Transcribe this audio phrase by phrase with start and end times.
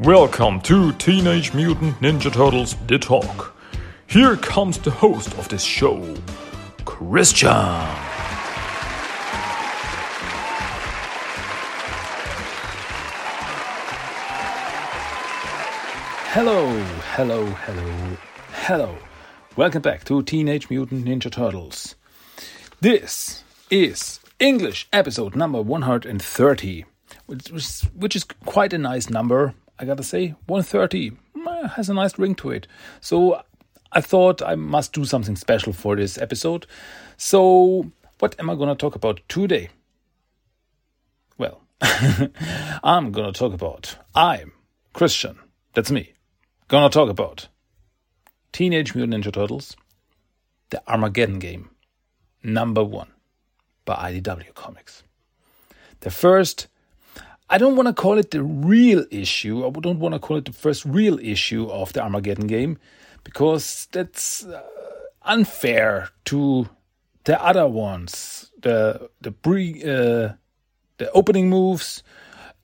[0.00, 3.56] Welcome to Teenage Mutant Ninja Turtles The Talk.
[4.06, 6.14] Here comes the host of this show,
[6.84, 7.50] Christian.
[16.30, 16.68] Hello,
[17.16, 18.16] hello, hello,
[18.52, 18.96] hello.
[19.56, 21.96] Welcome back to Teenage Mutant Ninja Turtles.
[22.80, 26.84] This is English episode number 130,
[27.26, 30.34] which is, which is quite a nice number, I gotta say.
[30.46, 32.66] 130 mm, has a nice ring to it.
[33.00, 33.42] So
[33.92, 36.66] I thought I must do something special for this episode.
[37.16, 39.70] So, what am I gonna talk about today?
[41.38, 44.52] Well, I'm gonna talk about I'm
[44.92, 45.38] Christian.
[45.74, 46.12] That's me.
[46.68, 47.48] Gonna talk about
[48.52, 49.76] Teenage Mutant Ninja Turtles,
[50.70, 51.70] the Armageddon game,
[52.42, 53.08] number one
[53.84, 55.02] by IDW Comics.
[56.00, 56.68] The first,
[57.50, 60.44] I don't want to call it the real issue, I don't want to call it
[60.44, 62.78] the first real issue of the Armageddon game,
[63.24, 64.62] because that's uh,
[65.22, 66.68] unfair to
[67.24, 70.34] the other ones, the the pre, uh,
[70.98, 72.02] the opening moves,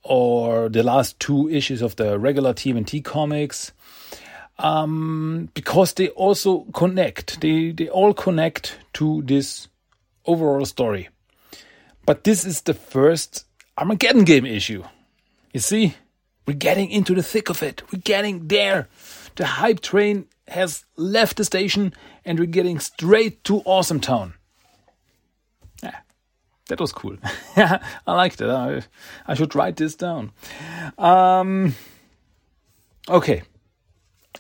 [0.02, 3.72] or the last two issues of the regular TMNT comics
[4.58, 7.40] um, because they also connect.
[7.40, 9.68] They they all connect to this
[10.26, 11.08] overall story.
[12.06, 13.46] But this is the first
[13.76, 14.84] Armageddon game issue.
[15.52, 15.94] You see,
[16.46, 17.82] we're getting into the thick of it.
[17.92, 18.88] We're getting there.
[19.36, 24.34] The hype train has left the station, and we're getting straight to Awesome Town.
[25.82, 25.98] Yeah,
[26.68, 27.16] that was cool.
[27.56, 28.48] I liked it.
[28.48, 28.82] I,
[29.26, 30.32] I should write this down.
[30.98, 31.74] Um,
[33.08, 33.42] okay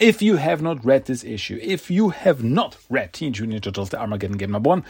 [0.00, 3.64] if you have not read this issue, if you have not read Teenage Mutant Ninja
[3.64, 4.84] Turtles: The Armageddon Game Number One,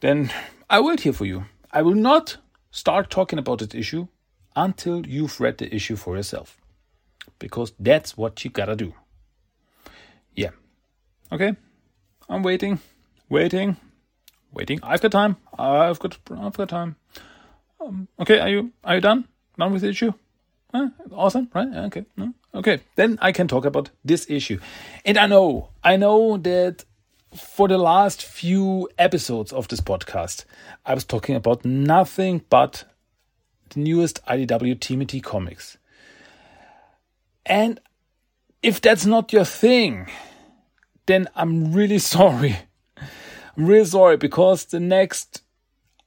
[0.00, 0.32] then
[0.70, 1.44] I wait here for you.
[1.70, 2.38] I will not
[2.72, 4.08] start talking about this issue
[4.56, 6.60] until you've read the issue for yourself,
[7.38, 8.92] because that's what you gotta do.
[10.34, 10.50] Yeah.
[11.30, 11.54] Okay.
[12.28, 12.80] I'm waiting,
[13.28, 13.76] waiting,
[14.52, 14.80] waiting.
[14.82, 15.36] I've got time.
[15.56, 16.18] I've got.
[16.36, 16.96] I've got time.
[17.80, 18.40] Um, okay.
[18.40, 18.72] Are you?
[18.82, 19.28] Are you done?
[19.56, 20.12] Done with the issue?
[20.74, 20.88] Huh?
[21.12, 21.68] Awesome, right?
[21.86, 22.06] Okay.
[22.16, 22.32] No?
[22.54, 24.58] Okay, then I can talk about this issue.
[25.04, 26.84] And I know, I know that
[27.34, 30.44] for the last few episodes of this podcast,
[30.84, 32.84] I was talking about nothing but
[33.70, 35.78] the newest IDW TMT comics.
[37.46, 37.80] And
[38.62, 40.08] if that's not your thing,
[41.06, 42.56] then I'm really sorry.
[43.56, 45.42] I'm really sorry because the next,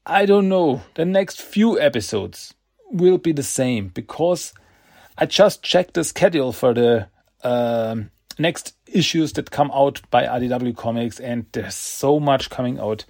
[0.06, 2.54] I don't know, the next few episodes
[2.92, 4.54] will be the same because
[5.18, 7.08] I just checked the schedule for the
[7.44, 13.06] um, next issues that come out by IDW Comics, and there's so much coming out.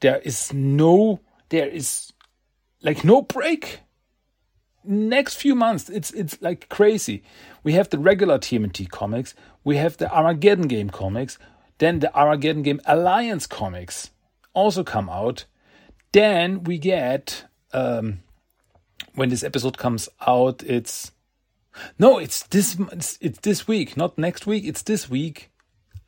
[0.00, 2.12] There is no, there is
[2.82, 3.80] like no break.
[4.84, 7.22] Next few months, it's it's like crazy.
[7.62, 11.38] We have the regular TMNT comics, we have the Armageddon game comics,
[11.78, 14.10] then the Armageddon game Alliance comics
[14.54, 15.44] also come out.
[16.12, 17.44] Then we get
[17.74, 18.20] um,
[19.14, 21.12] when this episode comes out, it's
[21.98, 24.64] no, it's this it's, it's this week, not next week.
[24.64, 25.50] It's this week,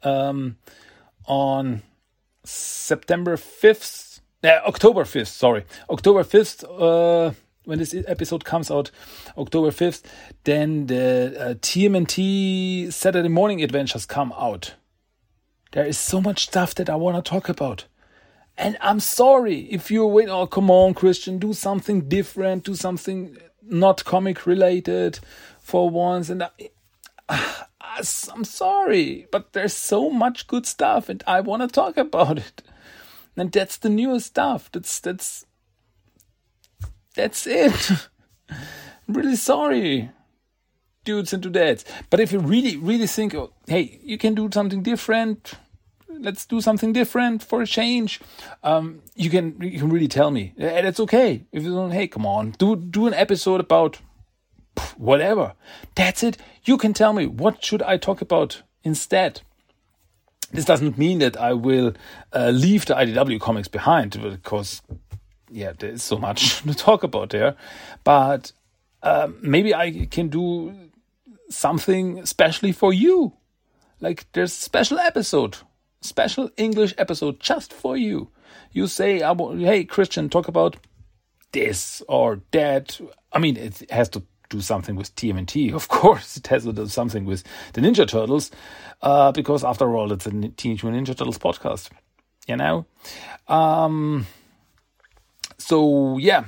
[0.02, 0.56] um,
[1.26, 1.82] on
[2.44, 5.28] September fifth, uh, October fifth.
[5.28, 6.64] Sorry, October fifth.
[6.64, 7.32] Uh,
[7.64, 8.90] when this episode comes out,
[9.36, 10.02] October fifth,
[10.44, 14.74] then the uh, TMNT Saturday Morning Adventures come out.
[15.72, 17.84] There is so much stuff that I want to talk about.
[18.56, 20.28] And I'm sorry if you wait.
[20.28, 25.20] Oh, come on, Christian, do something different, do something not comic related
[25.70, 26.28] for once.
[26.28, 26.50] And I,
[28.32, 32.62] I'm sorry, but there's so much good stuff, and I want to talk about it.
[33.36, 34.70] And that's the newest stuff.
[34.72, 35.46] That's that's
[37.14, 37.90] that's it.
[38.50, 38.58] I'm
[39.08, 40.10] really sorry,
[41.04, 41.84] dudes and dudettes.
[42.10, 45.54] But if you really, really think, oh, hey, you can do something different.
[46.08, 48.20] Let's do something different for a change.
[48.62, 51.46] Um, you can you can really tell me, and it's okay.
[51.52, 54.00] If you don't, hey, come on, do do an episode about
[54.96, 55.54] whatever.
[55.94, 56.36] That's it.
[56.64, 59.40] You can tell me what should I talk about instead.
[60.52, 61.94] This doesn't mean that I will
[62.32, 64.82] uh, leave the IDW comics behind because,
[65.48, 67.54] yeah, there's so much to talk about there.
[68.02, 68.52] But
[69.02, 70.74] uh, maybe I can do
[71.48, 73.34] something especially for you.
[74.00, 75.58] Like there's special episode,
[76.00, 78.30] special English episode just for you.
[78.72, 80.76] You say, "Hey, Christian, talk about
[81.52, 83.00] this or that."
[83.32, 85.72] I mean, it has to do something with TMNT.
[85.80, 87.42] Of course, it has to something with
[87.72, 88.50] the Ninja Turtles,
[89.00, 91.88] uh, because after all, it's a Teenage Mutant Ninja Turtles podcast.
[92.46, 92.86] You know,
[93.48, 94.26] um,
[95.56, 96.44] so yeah,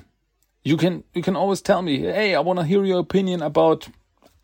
[0.65, 3.89] you can you can always tell me, hey, I want to hear your opinion about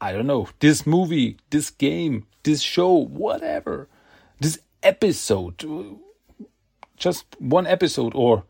[0.00, 3.88] I don't know, this movie, this game, this show, whatever,
[4.40, 5.64] this episode,
[6.96, 8.44] just one episode, or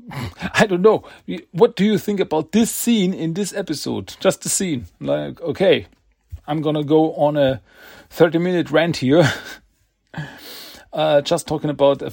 [0.54, 1.04] I don't know.
[1.50, 4.14] What do you think about this scene in this episode?
[4.20, 4.86] Just the scene.
[5.00, 5.86] Like, okay,
[6.46, 7.60] I'm gonna go on a
[8.10, 9.30] 30 minute rant here.
[10.92, 12.12] uh, just talking about a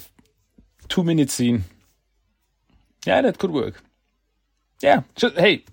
[0.87, 1.63] two minute scene.
[3.05, 3.81] Yeah, that could work.
[4.81, 5.63] Yeah, just, hey,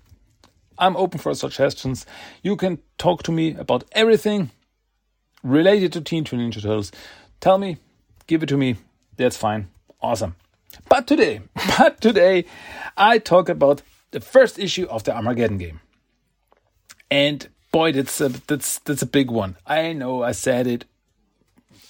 [0.77, 2.05] I'm open for suggestions.
[2.43, 4.51] You can talk to me about everything
[5.43, 6.91] related to Teen Ninja Turtles.
[7.39, 7.77] Tell me,
[8.27, 8.77] give it to me.
[9.15, 9.69] That's fine.
[10.01, 10.35] Awesome.
[10.97, 11.41] But today,
[11.77, 12.45] but today,
[12.97, 15.79] I talk about the first issue of the Armageddon game.
[17.11, 19.57] And boy, that's a, that's that's a big one.
[19.67, 20.85] I know I said it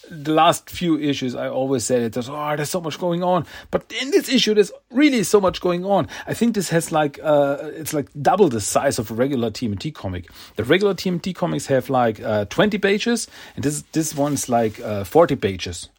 [0.09, 2.13] the last few issues, I always said it.
[2.13, 5.61] There's oh, there's so much going on, but in this issue, there's really so much
[5.61, 6.09] going on.
[6.25, 9.93] I think this has like uh, it's like double the size of a regular TMT
[9.93, 10.29] comic.
[10.57, 15.05] The regular TMT comics have like uh, 20 pages, and this this one's like uh,
[15.05, 15.89] 40 pages.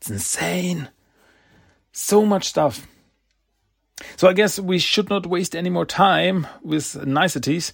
[0.00, 0.88] It's insane.
[1.92, 2.86] So much stuff.
[4.16, 7.72] So I guess we should not waste any more time with niceties.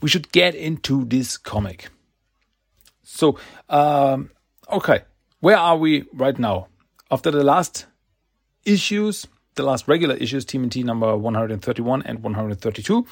[0.00, 1.88] We should get into this comic.
[3.02, 3.38] So,
[3.68, 4.30] um,
[4.70, 5.02] okay,
[5.40, 6.68] where are we right now?
[7.10, 7.86] After the last
[8.64, 13.06] issues, the last regular issues, TMNT number 131 and 132,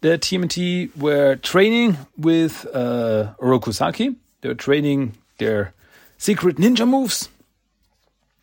[0.00, 4.16] the TMNT were training with uh, Oroku Saki.
[4.40, 5.72] They were training their
[6.18, 7.28] secret ninja moves,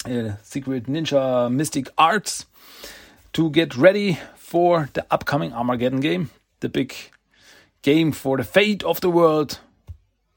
[0.05, 2.45] uh, secret ninja mystic arts
[3.33, 6.29] to get ready for the upcoming Armageddon game,
[6.59, 6.93] the big
[7.81, 9.59] game for the fate of the world.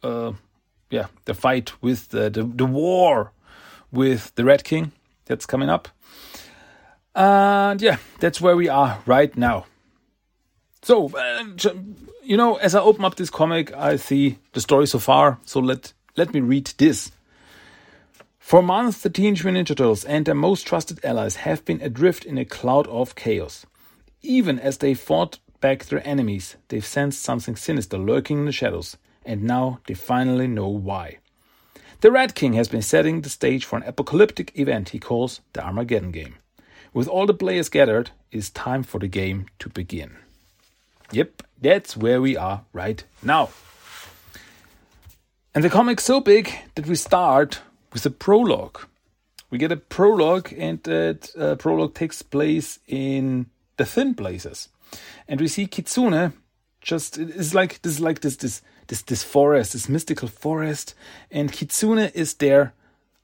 [0.03, 0.33] Uh,
[0.91, 3.33] yeah, the fight with the, the, the war
[3.93, 4.93] with the Red King
[5.27, 5.89] that's coming up.
[7.15, 9.67] And yeah, that's where we are right now.
[10.83, 11.45] So, uh,
[12.23, 15.39] you know, as I open up this comic, I see the story so far.
[15.45, 17.11] So let let me read this.
[18.49, 22.25] For months, the Teenage Mutant Ninja Turtles and their most trusted allies have been adrift
[22.25, 23.67] in a cloud of chaos.
[24.23, 28.97] Even as they fought back their enemies, they've sensed something sinister lurking in the shadows
[29.23, 31.19] and now they finally know why.
[32.01, 35.63] The Red King has been setting the stage for an apocalyptic event he calls the
[35.63, 36.37] Armageddon game.
[36.95, 40.17] With all the players gathered, it is time for the game to begin.
[41.13, 43.51] Yep, that's where we are right now.
[45.55, 47.61] And the comic's so big that we start
[47.93, 48.81] with a prologue.
[49.51, 53.47] We get a prologue, and that uh, prologue takes place in
[53.77, 54.69] the Thin Places.
[55.27, 56.33] And we see Kitsune
[56.81, 60.95] just it's like this like this this this this forest, this mystical forest,
[61.31, 62.73] and Kitsune is there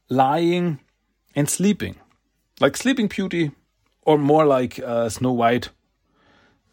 [0.08, 0.81] lying
[1.34, 1.96] and sleeping.
[2.60, 3.50] Like Sleeping Beauty,
[4.02, 5.70] or more like uh, Snow White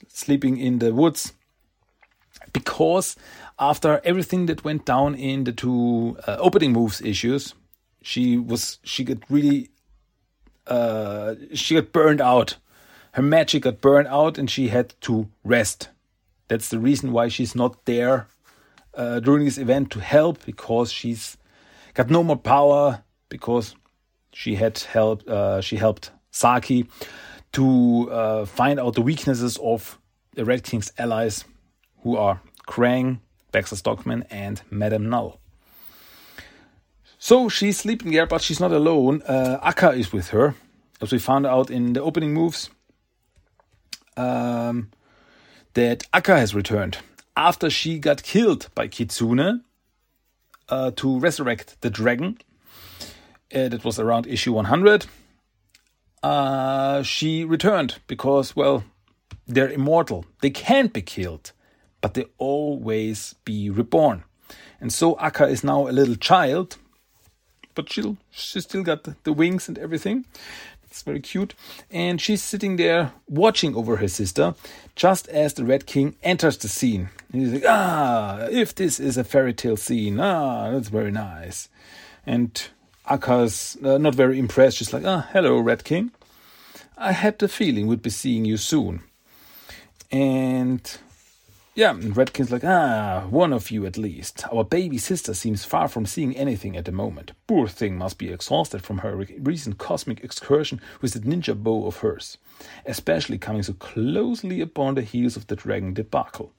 [0.08, 1.34] sleeping in the woods.
[2.54, 3.16] Because
[3.58, 7.54] after everything that went down in the two uh, opening moves issues,
[8.01, 9.69] she was she got really
[10.68, 12.57] uh, she got burned out.
[13.13, 15.89] Her magic got burned out, and she had to rest
[16.51, 18.27] that's the reason why she's not there
[18.94, 21.38] uh, during this event to help because she's
[21.94, 23.74] got no more power because
[24.33, 26.88] she had helped uh, she helped Saki
[27.53, 29.98] to uh, find out the weaknesses of
[30.36, 31.46] the Red King's allies,
[32.03, 33.20] who are Krang,
[33.53, 35.40] Baxter Stockman, and Madame Null.
[37.24, 39.22] So she's sleeping there, but she's not alone.
[39.22, 40.56] Uh, Akka is with her,
[41.01, 42.72] as we found out in the opening moves.
[44.18, 44.90] Um,
[45.75, 46.98] that Akka has returned
[47.38, 49.62] after she got killed by Kitsune
[50.68, 52.40] uh, to resurrect the dragon.
[53.54, 55.06] Uh, that was around issue 100.
[56.24, 58.84] Uh, she returned because, well,
[59.48, 60.25] they're immortal.
[60.42, 61.51] They can't be killed,
[62.01, 64.24] but they always be reborn.
[64.80, 66.78] And so Akka is now a little child,
[67.75, 70.25] but she'll she still got the, the wings and everything.
[70.84, 71.56] It's very cute.
[71.90, 74.56] And she's sitting there watching over her sister
[74.96, 77.10] just as the Red King enters the scene.
[77.32, 81.70] And he's like, ah, if this is a fairy tale scene, ah, that's very nice.
[82.25, 82.62] And
[83.10, 84.78] Akka's uh, not very impressed.
[84.78, 86.12] She's like, ah, hello, Red King.
[86.98, 89.01] I had the feeling we'd be seeing you soon.
[90.12, 90.98] And
[91.74, 94.44] yeah, and Red King's like, ah, one of you at least.
[94.51, 97.32] Our baby sister seems far from seeing anything at the moment.
[97.48, 101.98] Poor thing must be exhausted from her recent cosmic excursion with that ninja beau of
[101.98, 102.38] hers,
[102.86, 106.51] especially coming so closely upon the heels of the dragon debacle.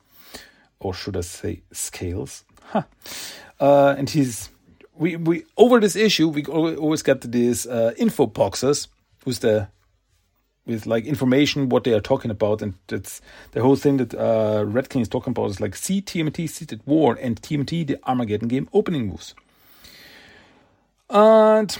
[0.80, 2.44] Or should I say, scales?
[2.64, 2.84] Huh.
[3.60, 4.48] Uh, and he's
[4.94, 8.88] we we over this issue we always get these uh, info boxes
[9.24, 9.68] with the
[10.66, 13.20] with like information what they are talking about, and it's
[13.52, 16.80] the whole thing that uh, Red King is talking about is like see TMNT Seated
[16.86, 19.34] War and tmt the Armageddon game opening moves.
[21.10, 21.76] And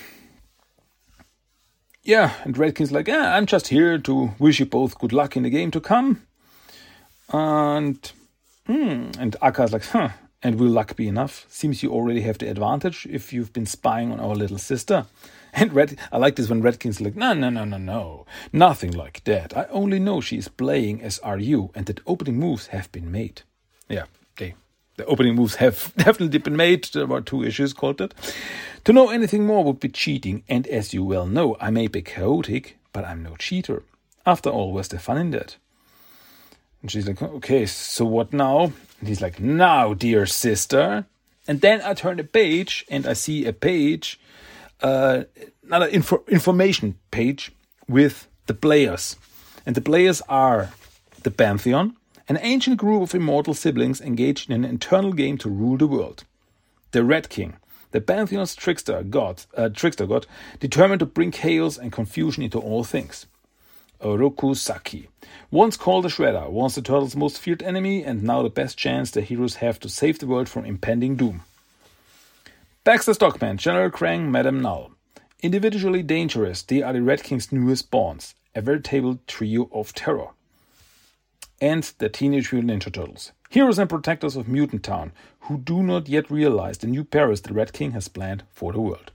[2.02, 5.36] yeah, and Red King's like, yeah, I'm just here to wish you both good luck
[5.36, 6.22] in the game to come.
[7.32, 8.12] And
[8.66, 10.10] hmm, and Akka's like, huh,
[10.42, 11.46] and will luck be enough?
[11.48, 15.06] Seems you already have the advantage if you've been spying on our little sister.
[15.52, 18.92] And Red, I like this when Red King's like, no, no, no, no, no, nothing
[18.92, 19.56] like that.
[19.56, 23.42] I only know she is playing as RU and that opening moves have been made.
[23.88, 24.04] Yeah,
[24.34, 24.54] okay.
[24.96, 26.84] The opening moves have definitely been made.
[26.84, 28.14] There were two issues called it.
[28.84, 32.02] To know anything more would be cheating, and as you well know, I may be
[32.02, 33.84] chaotic, but I'm no cheater.
[34.26, 35.56] After all, where's the fun in that?
[36.80, 38.72] And she's like, okay, so what now?
[38.98, 41.06] And he's like, now, dear sister.
[41.46, 44.18] And then I turn the page and I see a page,
[44.82, 45.24] uh,
[45.64, 47.52] another info- information page
[47.88, 49.16] with the players.
[49.64, 50.70] And the players are
[51.22, 51.96] the Pantheon,
[52.28, 56.24] an ancient group of immortal siblings engaged in an eternal game to rule the world.
[56.90, 57.56] The Red King,
[57.92, 60.26] the Pantheon's trickster god, uh, trickster god,
[60.60, 63.26] determined to bring chaos and confusion into all things.
[64.00, 65.08] Oroku Saki,
[65.50, 69.12] once called the Shredder, once the Turtles' most feared enemy, and now the best chance
[69.12, 71.42] the heroes have to save the world from impending doom.
[72.84, 74.90] Baxter Stockman, General Krang, Madame Null.
[75.40, 80.30] Individually dangerous, they are the Red King's newest spawns, a veritable trio of terror.
[81.60, 85.12] And the Teenage Mutant Ninja Turtles, heroes and protectors of Mutant Town,
[85.42, 88.80] who do not yet realize the new Paris the Red King has planned for the
[88.80, 89.12] world.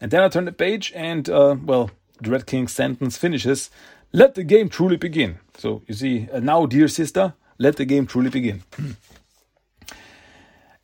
[0.00, 3.70] And then I turn the page, and, uh, well, the Red King's sentence finishes
[4.10, 5.38] Let the game truly begin.
[5.56, 8.64] So you see, uh, now, dear sister, let the game truly begin.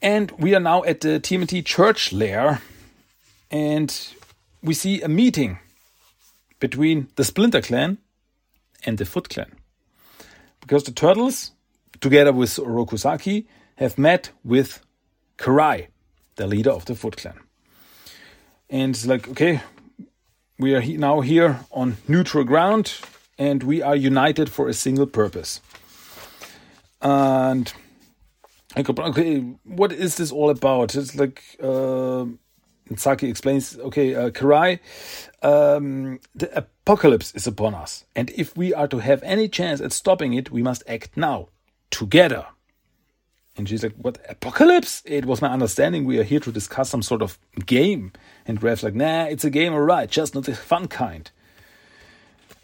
[0.02, 2.60] and we are now at the TMNT church lair,
[3.50, 4.08] and
[4.62, 5.58] we see a meeting
[6.58, 7.98] between the Splinter Clan
[8.84, 9.52] and the Foot Clan.
[10.60, 11.52] Because the Turtles,
[12.00, 14.80] together with Rokusaki, have met with
[15.38, 15.86] Karai,
[16.36, 17.38] the leader of the Foot Clan.
[18.68, 19.60] And it's like, okay,
[20.58, 22.94] we are he now here on neutral ground
[23.38, 25.60] and we are united for a single purpose.
[27.00, 27.72] And
[28.76, 30.94] okay, what is this all about?
[30.94, 32.26] It's like uh,
[32.96, 33.78] Saki explains.
[33.78, 34.80] Okay, uh, Karai,
[35.42, 39.92] um, the apocalypse is upon us, and if we are to have any chance at
[39.92, 41.48] stopping it, we must act now,
[41.90, 42.46] together.
[43.56, 45.02] And she's like, What apocalypse?
[45.04, 48.12] It was my understanding we are here to discuss some sort of game.
[48.46, 51.30] And Rev's like, Nah, it's a game, alright, just not the fun kind.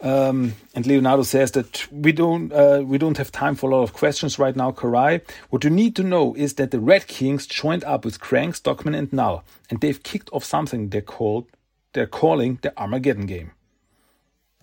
[0.01, 3.83] Um, and Leonardo says that we don't uh, we don't have time for a lot
[3.83, 5.21] of questions right now, Karai.
[5.49, 8.95] What you need to know is that the Red Kings joined up with Krang, Stockman,
[8.95, 11.47] and Null, and they've kicked off something they called
[11.93, 13.51] they're calling the Armageddon game.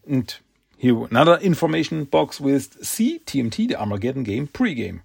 [0.06, 0.34] And
[0.76, 5.00] here another information box with C TMT, the Armageddon game pregame.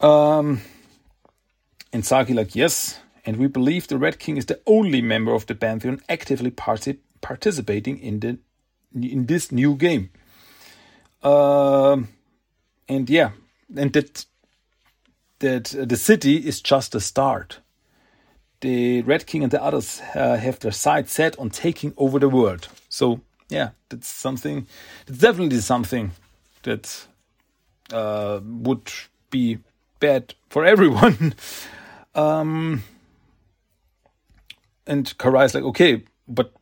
[0.00, 0.62] Um,
[1.92, 5.46] and Saki like, yes, and we believe the Red King is the only member of
[5.46, 8.38] the Pantheon actively partic- participating in the
[8.94, 10.10] in this new game.
[11.22, 12.08] Um,
[12.86, 13.30] and yeah,
[13.74, 14.26] and that
[15.38, 17.60] that the city is just a start.
[18.60, 22.28] The Red King and the others uh, have their sights set on taking over the
[22.28, 22.68] world.
[22.88, 24.66] So yeah, that's something.
[25.06, 26.12] It's definitely something
[26.62, 27.06] that
[27.92, 28.90] uh, would
[29.30, 29.58] be
[29.98, 31.34] bad for everyone.
[32.14, 32.82] um,
[34.86, 36.52] and Karai's like, okay, but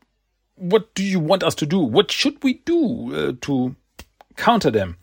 [0.57, 1.79] what do you want us to do?
[1.79, 3.77] What should we do uh, to
[4.37, 4.97] counter them?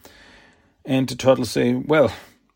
[0.86, 2.12] And the turtles say, well,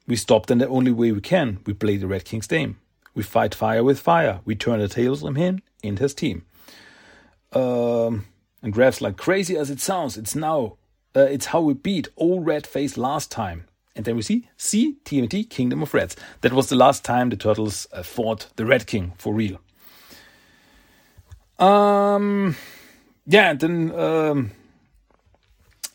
[0.08, 1.60] we stop them the only way we can.
[1.66, 2.78] We play the Red King's game.
[3.16, 4.40] We fight fire with fire.
[4.46, 6.46] We turn the tables on him and his team.
[7.52, 8.26] Um,
[8.62, 10.78] and Rev's like, crazy as it sounds, it's now,
[11.16, 13.68] uh, it's how we beat old Red Face last time.
[13.96, 16.16] And then we see C TMT Kingdom of Reds.
[16.42, 19.60] That was the last time the turtles uh, fought the Red King for real.
[21.60, 22.56] Um,
[23.26, 24.52] yeah, then um,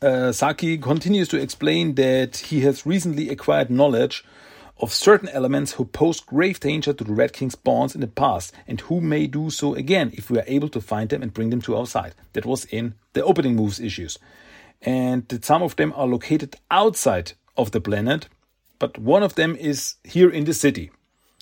[0.00, 4.24] uh, Saki continues to explain that he has recently acquired knowledge
[4.80, 8.54] of certain elements who posed grave danger to the Red King's bonds in the past,
[8.66, 11.50] and who may do so again if we are able to find them and bring
[11.50, 12.14] them to our side.
[12.32, 14.18] That was in the opening moves issues.
[14.80, 18.28] And that some of them are located outside of the planet,
[18.78, 20.92] but one of them is here in the city.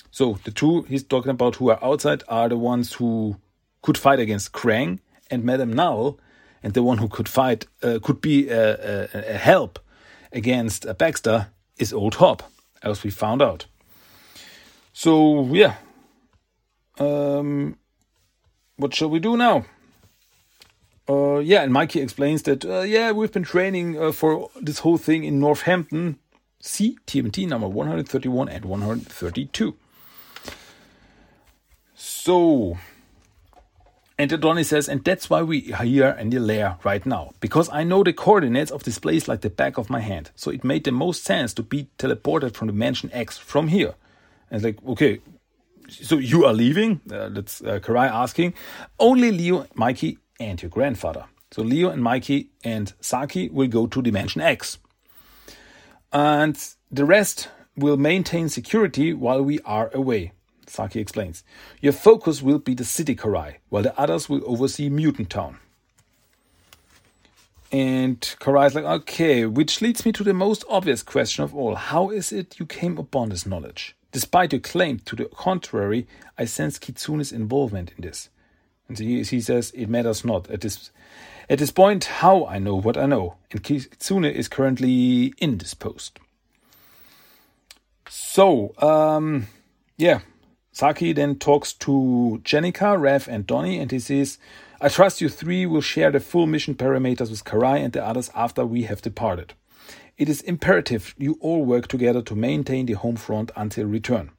[0.09, 3.37] So the two he's talking about who are outside are the ones who
[3.83, 6.19] could fight against Krang and Madame Null,
[6.63, 9.79] and the one who could fight uh, could be a, a, a help
[10.31, 12.43] against Baxter is Old Hob,
[12.83, 13.65] as we found out.
[14.93, 15.75] So yeah,
[16.99, 17.77] um,
[18.77, 19.65] what shall we do now?
[21.09, 24.97] uh, yeah, and Mikey explains that, uh, yeah, we've been training uh, for this whole
[24.97, 26.19] thing in Northampton.
[26.59, 29.75] See TMT number 131 and 132.
[31.95, 32.77] So,
[34.19, 37.33] and Donnie says, and that's why we are here in the lair right now.
[37.39, 40.31] Because I know the coordinates of this place like the back of my hand.
[40.35, 43.93] So it made the most sense to be teleported from Dimension X from here.
[44.49, 45.19] And it's like, okay,
[45.89, 47.01] so you are leaving?
[47.11, 48.55] Uh, that's uh, Karai asking.
[48.99, 51.25] Only Leo, Mikey, and your grandfather.
[51.51, 54.79] So Leo and Mikey and Saki will go to Dimension X.
[56.11, 56.57] And
[56.91, 60.31] the rest will maintain security while we are away.
[60.69, 61.43] Saki explains.
[61.81, 65.57] Your focus will be the city Karai, while the others will oversee Mutant Town.
[67.71, 71.75] And Karai is like, okay, which leads me to the most obvious question of all.
[71.75, 73.95] How is it you came upon this knowledge?
[74.11, 76.07] Despite your claim to the contrary,
[76.37, 78.29] I sense Kitsune's involvement in this.
[78.87, 80.49] And he, he says, it matters not.
[80.49, 80.91] At this,
[81.49, 83.35] at this point, how I know what I know.
[83.51, 86.19] And Kitsune is currently indisposed.
[88.07, 89.47] So, um,
[89.97, 90.21] yeah,
[90.77, 94.37] Saki then talks to Jennika, Rev, and Donnie, and he says,
[94.79, 98.29] I trust you three will share the full mission parameters with Karai and the others
[98.35, 99.55] after we have departed.
[100.19, 104.29] It is imperative you all work together to maintain the home front until return.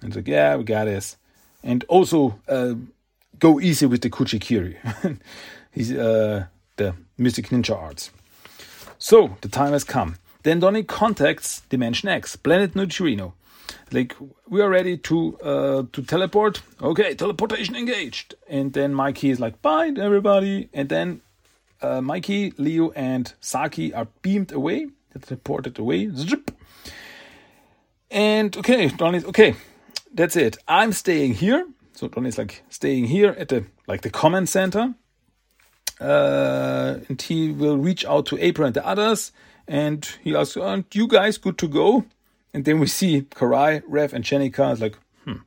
[0.00, 1.18] And he's like, yeah, we got this.
[1.62, 2.76] And also, uh,
[3.38, 4.78] go easy with the Kuji-Kiri.
[5.70, 8.10] He's uh, the Mystic Ninja Arts.
[8.96, 10.16] So, the time has come.
[10.44, 13.34] Then Donnie contacts Dimension X, Planet Neutrino,
[13.90, 14.14] like
[14.48, 16.62] we are ready to uh, to teleport.
[16.82, 18.34] Okay, teleportation engaged.
[18.48, 20.68] And then Mikey is like, bye everybody.
[20.72, 21.20] And then
[21.80, 26.10] uh, Mikey, Leo, and Saki are beamed away, teleported away.
[28.10, 29.54] And okay, Donnie's okay.
[30.12, 30.58] That's it.
[30.68, 31.66] I'm staying here.
[31.92, 34.94] So Donnie's like staying here at the like the command center.
[36.00, 39.30] Uh, and he will reach out to April and the others,
[39.68, 42.04] and he asks, "Aren't you guys good to go?"
[42.54, 45.38] And then we see Karai, Rev, and Jennika is like, hmm,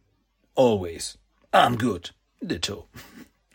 [0.55, 1.17] always.
[1.53, 2.11] I'm good.
[2.45, 2.87] Ditto.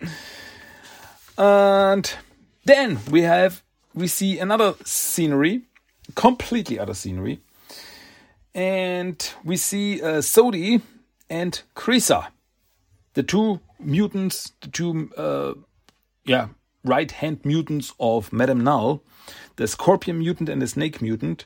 [1.38, 2.14] and
[2.64, 3.62] then we have,
[3.94, 5.62] we see another scenery,
[6.14, 7.42] completely other scenery.
[8.54, 10.80] And we see uh, Sodi
[11.28, 12.28] and Krisa,
[13.12, 15.52] the two mutants, the two, uh,
[16.24, 16.48] yeah,
[16.84, 19.02] right hand mutants of Madame Null,
[19.56, 21.44] the scorpion mutant and the snake mutant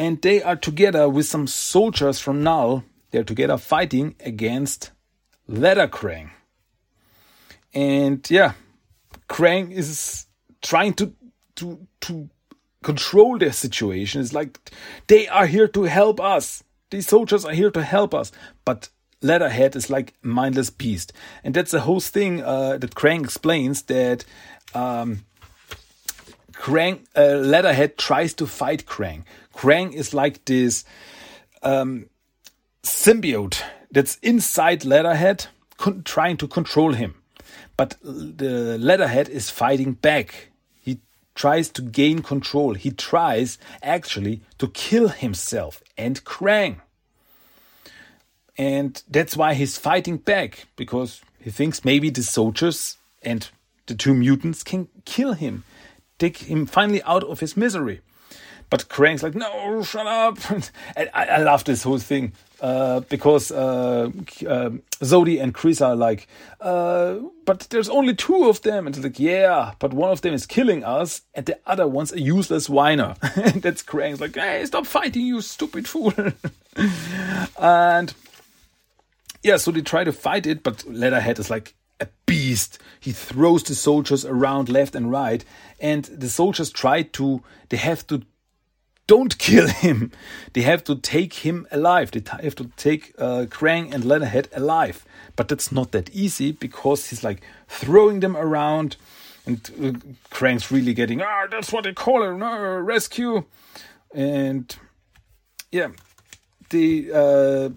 [0.00, 2.84] and they are together with some soldiers from Null.
[3.10, 4.92] They're together fighting against
[5.46, 6.30] Leather Krang.
[7.74, 8.54] And yeah,
[9.28, 10.24] Krang is
[10.62, 11.12] trying to
[11.56, 12.30] to to
[12.82, 14.22] control their situation.
[14.22, 14.58] It's like
[15.06, 16.64] they are here to help us.
[16.90, 18.32] These soldiers are here to help us,
[18.64, 18.88] but
[19.20, 21.12] Leatherhead is like mindless beast,
[21.44, 24.24] and that's the whole thing uh, that Krang explains that
[24.74, 25.24] um,
[26.52, 29.24] Krang uh, Leatherhead tries to fight Krang.
[29.54, 30.84] Krang is like this
[31.62, 32.06] um,
[32.82, 35.46] symbiote that's inside Leatherhead,
[36.04, 37.14] trying to control him.
[37.76, 40.50] But the Leatherhead is fighting back.
[40.82, 41.00] He
[41.34, 42.74] tries to gain control.
[42.74, 46.80] He tries actually to kill himself and Krang.
[48.58, 53.48] And that's why he's fighting back because he thinks maybe the soldiers and
[53.86, 55.64] the two mutants can kill him,
[56.18, 58.02] take him finally out of his misery.
[58.70, 60.38] But Krang's like, no, shut up.
[60.96, 64.10] and I, I love this whole thing uh, because uh,
[64.46, 64.70] uh,
[65.02, 66.28] Zodi and Chris are like,
[66.60, 68.86] uh, but there's only two of them.
[68.86, 72.20] And like, yeah, but one of them is killing us, and the other one's a
[72.20, 73.16] useless whiner.
[73.36, 76.14] and that's Krang's like, hey, stop fighting, you stupid fool.
[77.58, 78.14] and
[79.42, 82.78] yeah, so they try to fight it, but Leatherhead is like, a beast.
[82.98, 85.44] He throws the soldiers around left and right,
[85.78, 87.42] and the soldiers try to.
[87.68, 88.22] They have to
[89.10, 90.12] don't kill him.
[90.52, 92.12] They have to take him alive.
[92.12, 95.04] They have to take uh, Krang and Leatherhead alive.
[95.34, 98.96] But that's not that easy because he's like throwing them around,
[99.46, 99.98] and uh,
[100.30, 103.44] Krang's really getting ah, that's what they call it, uh, rescue,
[104.14, 104.76] and
[105.72, 105.88] yeah,
[106.68, 107.70] they uh,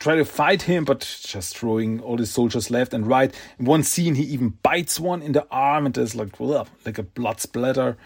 [0.00, 3.32] try to fight him, but just throwing all the soldiers left and right.
[3.58, 6.98] In one scene, he even bites one in the arm, and there's like well, like
[6.98, 7.96] a blood splatter.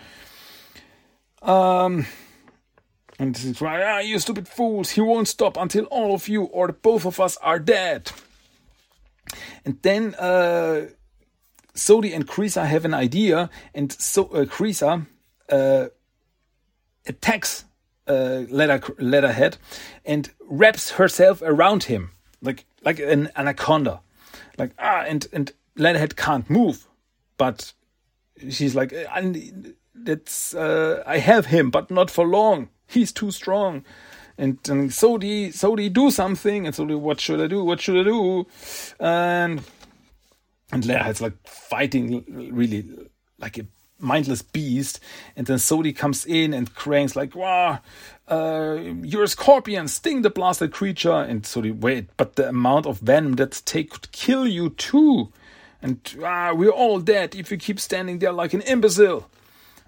[1.47, 2.07] Um,
[3.19, 6.69] and he's like, ah, you stupid fools, he won't stop until all of you or
[6.73, 8.11] both of us are dead.
[9.65, 10.89] And then uh,
[11.75, 15.07] Sodi and Krisa have an idea, and so uh, Krisa
[15.51, 15.87] uh,
[17.07, 17.65] attacks
[18.07, 19.57] uh, Leather, Leatherhead
[20.05, 24.01] and wraps herself around him like like an anaconda,
[24.59, 26.87] like ah, and and Leatherhead can't move,
[27.37, 27.73] but
[28.51, 32.69] she's like, and that's uh, I have him, but not for long.
[32.87, 33.85] He's too strong.
[34.39, 36.67] And, and Sodi, Sodi, do do something.
[36.67, 37.65] And Sodi, what should I do?
[37.65, 38.47] What should I do?
[39.01, 39.63] And
[40.73, 42.85] and Leia like fighting really
[43.39, 43.67] like a
[43.99, 45.01] mindless beast.
[45.37, 47.81] And then Sodi comes in and Krang's like, wow,
[48.29, 51.13] uh, you're a scorpion, sting the blasted creature.
[51.13, 55.33] And Sodi, wait, but the amount of venom that take could kill you too.
[55.81, 59.31] And ah, we're all dead if you keep standing there like an imbecile.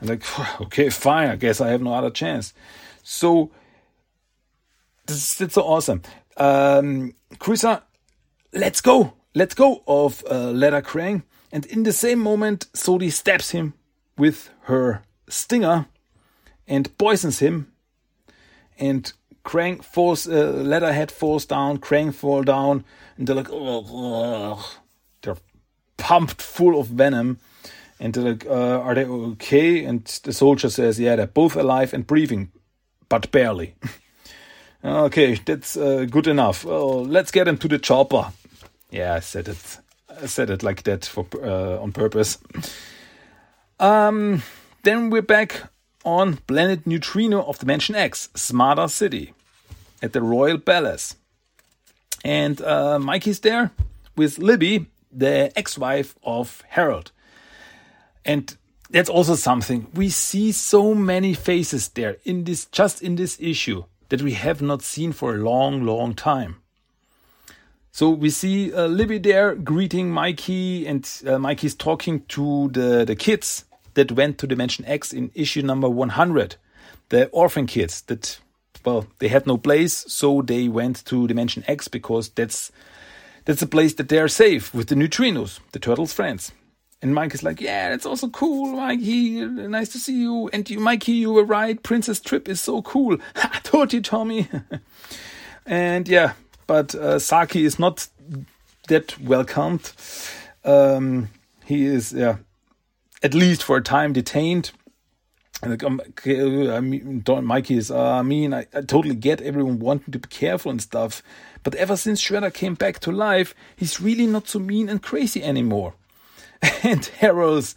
[0.03, 0.23] Like,
[0.61, 2.55] okay, fine, I guess I have no other chance.
[3.03, 3.51] So,
[5.07, 6.03] this, is so awesome.
[6.37, 7.83] Um, Krisa,
[8.53, 11.23] let's go, let's go of uh, Leather Krang.
[11.51, 13.75] And in the same moment, Sodi stabs him
[14.19, 15.87] with her stinger
[16.67, 17.73] and poisons him.
[18.79, 19.11] And
[19.45, 22.85] Krang falls, uh, Leatherhead falls down, Krang fall down,
[23.17, 24.63] and they're like, ugh,
[25.23, 25.39] they're
[25.97, 27.39] pumped full of venom.
[28.01, 29.85] And they're like, uh, are they okay?
[29.85, 32.53] And the soldier says, yeah, they're both alive and breathing,
[33.09, 33.75] but barely.
[34.85, 36.65] okay, that's uh, good enough.
[36.65, 38.33] Let's get them to the chopper.
[38.91, 39.79] Yeah, I said it.
[40.23, 42.39] I said it like that for uh, on purpose.
[43.79, 44.43] Um,
[44.83, 45.71] then we're back
[46.05, 49.35] on Planet Neutrino of Dimension X, Smarter City,
[50.03, 51.17] at the Royal Palace.
[52.25, 53.71] And uh, Mikey's there
[54.17, 57.13] with Libby, the ex wife of Harold.
[58.29, 58.55] And
[58.91, 59.87] that's also something.
[59.95, 64.61] We see so many faces there in this just in this issue that we have
[64.61, 66.57] not seen for a long, long time.
[67.91, 73.17] So we see uh, Libby there greeting Mikey, and uh, Mikey's talking to the, the
[73.17, 73.65] kids
[73.95, 76.57] that went to Dimension X in issue number 100.
[77.09, 78.39] The orphan kids that,
[78.85, 82.71] well, they had no place, so they went to Dimension X because that's
[83.47, 86.53] that's a place that they are safe with the neutrinos, the turtles' friends.
[87.01, 89.45] And Mike is like, yeah, that's also cool, Mikey.
[89.45, 90.51] Nice to see you.
[90.53, 91.81] And you, Mikey, you were right.
[91.81, 93.19] Princess Trip is so cool.
[93.37, 94.49] I told you, Tommy.
[95.67, 96.33] and yeah,
[96.67, 98.09] but uh, Saki is not
[98.89, 99.93] that welcomed.
[100.65, 101.29] Um,
[101.65, 102.39] he is, yeah,
[103.23, 104.73] at least for a time detained.
[105.63, 109.41] And like, um, I mean, Don Mikey is, uh, I mean, I, I, totally get
[109.41, 111.23] everyone wanting to be careful and stuff.
[111.65, 115.43] But ever since Shredder came back to life, he's really not so mean and crazy
[115.43, 115.95] anymore.
[116.83, 117.75] and Harold's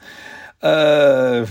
[0.61, 1.45] uh,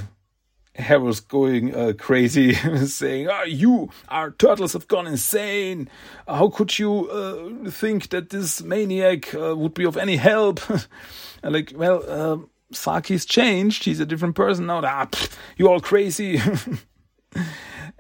[0.76, 2.54] Harold's going uh, crazy,
[2.86, 5.88] saying, oh, "You, our turtles have gone insane.
[6.26, 10.60] How could you uh, think that this maniac uh, would be of any help?"
[11.42, 13.84] like, well, um, Saki's changed.
[13.84, 14.80] He's a different person now.
[14.84, 16.40] Ah, pff, you all crazy.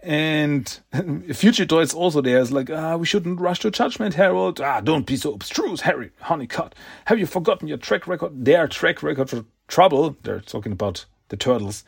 [0.02, 4.60] And Fugitoid also there is like, ah, we shouldn't rush to judgment, Harold.
[4.60, 6.74] Ah, don't be so abstruse, Harry Honeycutt.
[7.06, 8.44] Have you forgotten your track record?
[8.44, 10.16] Their track record for trouble.
[10.22, 11.84] They're talking about the turtles.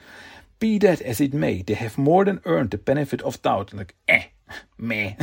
[0.59, 3.73] Be that as it may, they have more than earned the benefit of doubt.
[3.73, 4.25] Like, eh,
[4.79, 5.15] meh.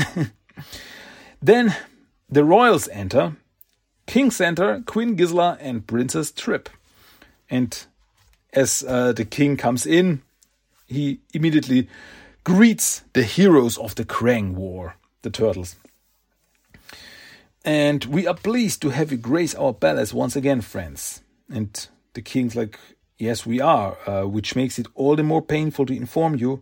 [1.41, 1.75] then
[2.27, 3.35] the royals enter.
[4.07, 6.67] King Center, Queen Gisela, and Princess Trip.
[7.49, 7.85] And
[8.53, 10.23] as uh, the king comes in,
[10.87, 11.87] he immediately
[12.43, 15.75] greets the heroes of the Krang War, the turtles.
[17.65, 21.21] And we are pleased to have you grace our palace once again, friends.
[21.51, 22.79] And the king's like,
[23.17, 26.61] Yes, we are, uh, which makes it all the more painful to inform you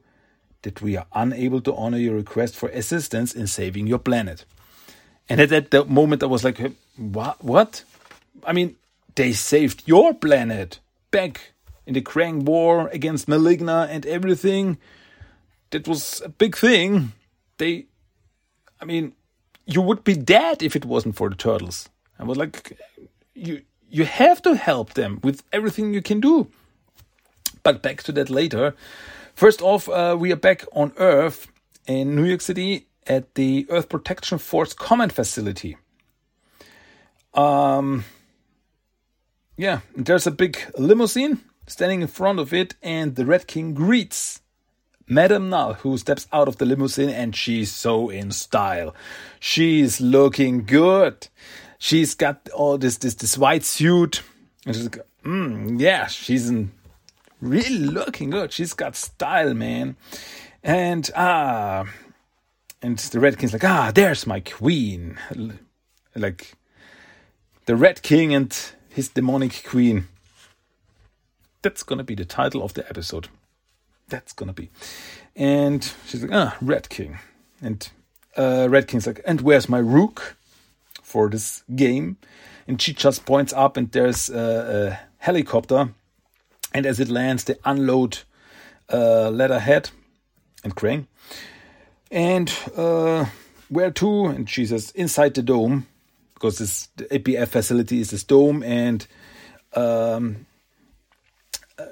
[0.64, 4.44] that we are unable to honor your request for assistance in saving your planet.
[5.30, 6.60] And at that moment, I was like,
[6.96, 7.44] What?
[7.44, 7.84] What?
[8.44, 8.76] I mean,
[9.14, 10.80] they saved your planet
[11.12, 11.52] back
[11.86, 14.78] in the Krang War against Maligna and everything
[15.72, 17.14] that was a big thing.
[17.58, 17.86] They,
[18.82, 19.14] I mean,
[19.66, 21.90] you would be dead if it wasn't for the turtles.
[22.20, 22.78] I was like,
[23.34, 26.48] you you have to help them with everything you can do.
[27.64, 28.76] But back to that later.
[29.34, 31.48] First off, uh, we are back on Earth
[31.86, 35.78] in New York City at the Earth Protection Force Command Facility.
[37.34, 38.04] Um,
[39.56, 44.42] yeah, there's a big limousine standing in front of it, and the Red King greets
[45.08, 48.94] Madame Null, who steps out of the limousine and she's so in style.
[49.40, 51.28] She's looking good.
[51.78, 54.22] She's got all this this this white suit.
[54.66, 56.72] And she's like, mm, yeah, she's in,
[57.40, 58.52] really looking good.
[58.52, 59.96] She's got style, man.
[60.62, 61.86] And ah,
[62.82, 65.18] and the Red King's like, ah, there's my queen.
[66.16, 66.56] Like
[67.66, 68.54] the Red King and
[68.90, 70.10] his demonic queen.
[71.62, 73.30] That's gonna be the title of the episode
[74.08, 74.70] that's gonna be.
[75.36, 77.20] And she's like, ah, Red King.
[77.62, 77.90] And
[78.36, 80.38] uh, Red King's like, and where's my rook
[81.02, 82.18] for this game?
[82.68, 85.94] And she just points up, and there's a, a helicopter
[86.74, 88.20] And as it lands, they unload
[88.92, 89.90] uh, Leatherhead
[90.64, 91.08] and Krang.
[92.12, 93.26] And uh,
[93.70, 94.26] where to?
[94.26, 95.88] And she says, inside the dome,
[96.34, 98.64] because this APF facility is this dome.
[98.64, 99.08] And
[99.74, 100.46] um,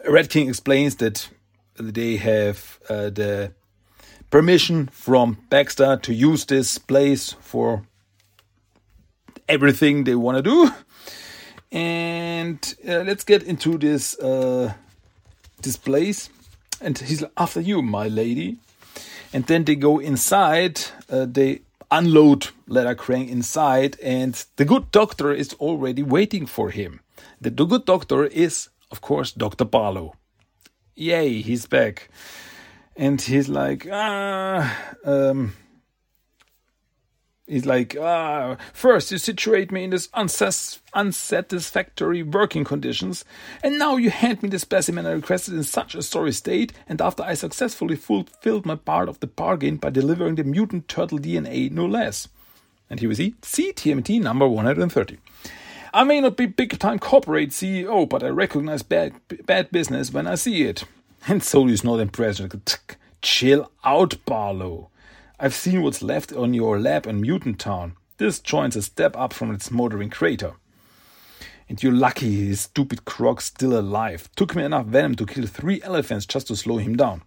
[0.08, 1.30] Red King explains that
[1.78, 3.52] they have uh, the
[4.30, 7.84] permission from Baxter to use this place for
[9.48, 10.72] everything they want to do.
[11.72, 14.74] And uh, let's get into this uh,
[15.62, 16.30] this place.
[16.82, 18.58] And he's like, after you, my lady.
[19.34, 20.82] And then they go inside.
[21.10, 21.62] Uh, they
[21.92, 27.00] unload Leather Krang inside, and the good doctor is already waiting for him.
[27.40, 29.66] The good doctor is, of course, Dr.
[29.66, 30.16] Barlow.
[30.96, 32.10] Yay, he's back.
[32.96, 35.54] And he's like, ah, um,
[37.46, 43.26] he's like, ah, first you situate me in this unsatisfactory working conditions,
[43.62, 47.02] and now you hand me the specimen I requested in such a sorry state, and
[47.02, 51.70] after I successfully fulfilled my part of the bargain by delivering the mutant turtle DNA,
[51.70, 52.30] no less.
[52.90, 55.18] And here we see CTMT number 130.
[55.96, 59.14] I may not be big time corporate CEO, but I recognize bad,
[59.46, 60.84] bad business when I see it.
[61.26, 62.42] And so is not impressed.
[63.22, 64.90] Chill out, Barlow.
[65.40, 67.96] I've seen what's left on your lab in Mutant Town.
[68.18, 70.56] This joins a step up from its smoldering crater.
[71.70, 74.28] And you're lucky his stupid croc's still alive.
[74.36, 77.22] Took me enough venom to kill three elephants just to slow him down.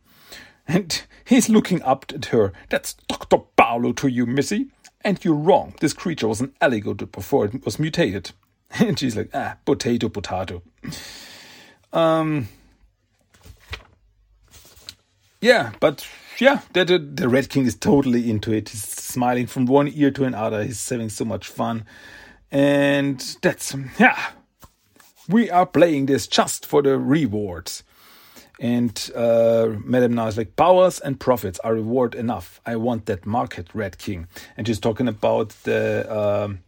[0.67, 2.53] And he's looking up at her.
[2.69, 3.39] That's Dr.
[3.57, 4.67] Barlow to you, missy.
[5.01, 5.75] And you're wrong.
[5.81, 8.33] This creature was an alligator before it was mutated.
[8.81, 10.63] And she's like, ah, potato, potato.
[11.93, 12.49] Um,
[15.41, 16.07] yeah, but
[16.39, 18.69] yeah, the, the, the Red King is totally into it.
[18.69, 20.65] He's smiling from one ear to another.
[20.65, 21.85] He's having so much fun.
[22.51, 24.19] And that's, yeah,
[25.29, 27.85] we are playing this just for the rewards.
[28.61, 32.61] And uh, Madame Na is like, powers and profits are reward enough.
[32.67, 34.27] I want that market, Red King.
[34.57, 36.61] And she's talking about the um,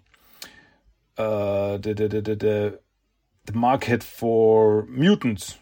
[1.21, 2.81] uh, the, the, the, the,
[3.47, 5.59] the market for mutants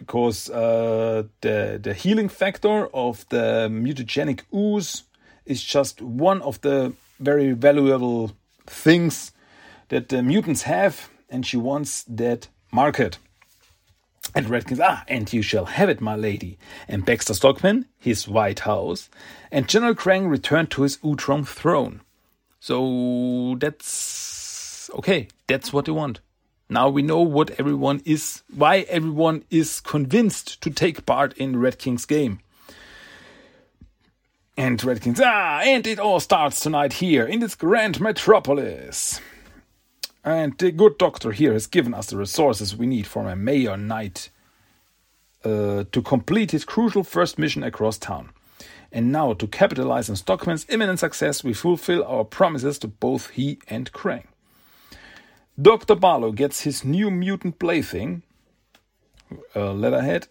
[0.00, 5.04] because uh, the the healing factor of the mutagenic ooze
[5.44, 8.32] is just one of the very valuable
[8.66, 9.32] things
[9.88, 13.18] that the mutants have, and she wants that market.
[14.34, 16.56] And Red King's, ah, and you shall have it, my lady.
[16.86, 19.10] And Baxter Stockman, his White House,
[19.50, 22.00] and General Krang returned to his Utrom throne.
[22.60, 25.28] So that's okay.
[25.48, 26.20] That's what they want.
[26.68, 31.78] Now we know what everyone is, why everyone is convinced to take part in Red
[31.78, 32.38] King's game.
[34.56, 39.20] And Red King's, ah, and it all starts tonight here in this grand metropolis.
[40.22, 43.78] And the good doctor here has given us the resources we need for my mayor
[43.78, 44.28] knight
[45.44, 48.30] uh, to complete his crucial first mission across town.
[48.92, 53.58] And now, to capitalize on Stockman's imminent success, we fulfill our promises to both he
[53.68, 54.24] and Krang.
[55.60, 55.94] Dr.
[55.94, 58.22] Barlow gets his new mutant plaything,
[59.54, 60.26] uh, Leatherhead,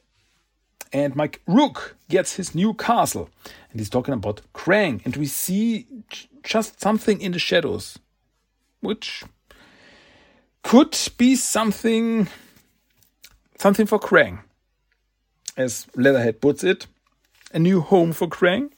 [0.91, 3.29] and Mike Rook gets his new castle.
[3.71, 5.85] And he's talking about Krang, and we see
[6.43, 7.99] just something in the shadows,
[8.81, 9.23] which
[10.63, 12.27] could be something,
[13.57, 14.39] something for Krang,
[15.55, 16.87] as Leatherhead puts it
[17.51, 18.71] a new home for Krang.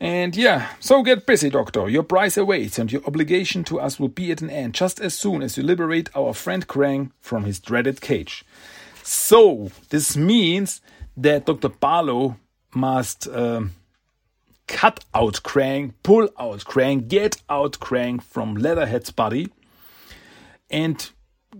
[0.00, 1.88] And yeah, so get busy, Doctor.
[1.88, 5.14] Your prize awaits, and your obligation to us will be at an end just as
[5.14, 8.44] soon as you liberate our friend Krang from his dreaded cage.
[9.02, 10.80] So, this means
[11.16, 11.68] that Dr.
[11.68, 12.36] Barlow
[12.74, 13.72] must um,
[14.66, 19.48] cut out Krang, pull out Krang, get out Krang from Leatherhead's body,
[20.70, 21.10] and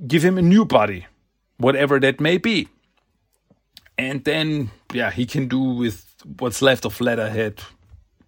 [0.09, 1.07] give him a new body,
[1.59, 2.69] whatever that may be
[3.99, 6.05] and then yeah, he can do with
[6.39, 7.61] what's left of Leatherhead.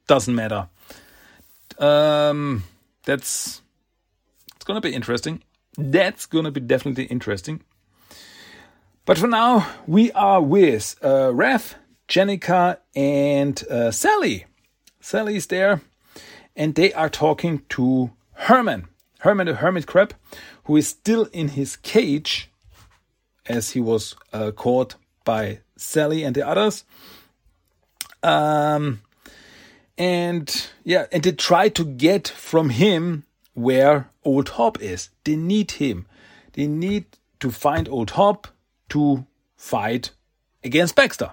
[0.06, 0.68] Doesn't matter.
[1.78, 2.64] Um,
[3.04, 3.62] that's
[4.54, 5.42] it's gonna be interesting.
[5.76, 7.62] That's gonna be definitely interesting.
[9.04, 11.74] But for now, we are with uh, Raph,
[12.08, 14.46] Jennika, and uh, Sally.
[15.00, 15.80] Sally's there,
[16.56, 18.88] and they are talking to Herman.
[19.20, 20.14] Herman the hermit crab,
[20.64, 22.50] who is still in his cage
[23.46, 26.84] as he was uh, caught by Sally and the others.
[28.22, 29.02] Um,
[29.98, 35.10] and yeah, and they try to get from him where Old Hob is.
[35.24, 36.06] They need him.
[36.54, 37.04] They need
[37.40, 38.46] to find Old Hob
[38.90, 40.12] to fight
[40.64, 41.32] against Baxter.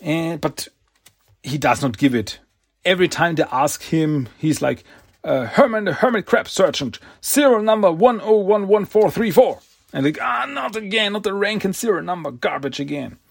[0.00, 0.68] And but
[1.42, 2.38] he does not give it.
[2.84, 4.84] Every time they ask him, he's like,
[5.24, 9.67] uh, Herman the Hermit Crab Sergeant, serial number 10111434.
[9.92, 13.18] And like, ah, not again, not the rank and zero number, garbage again.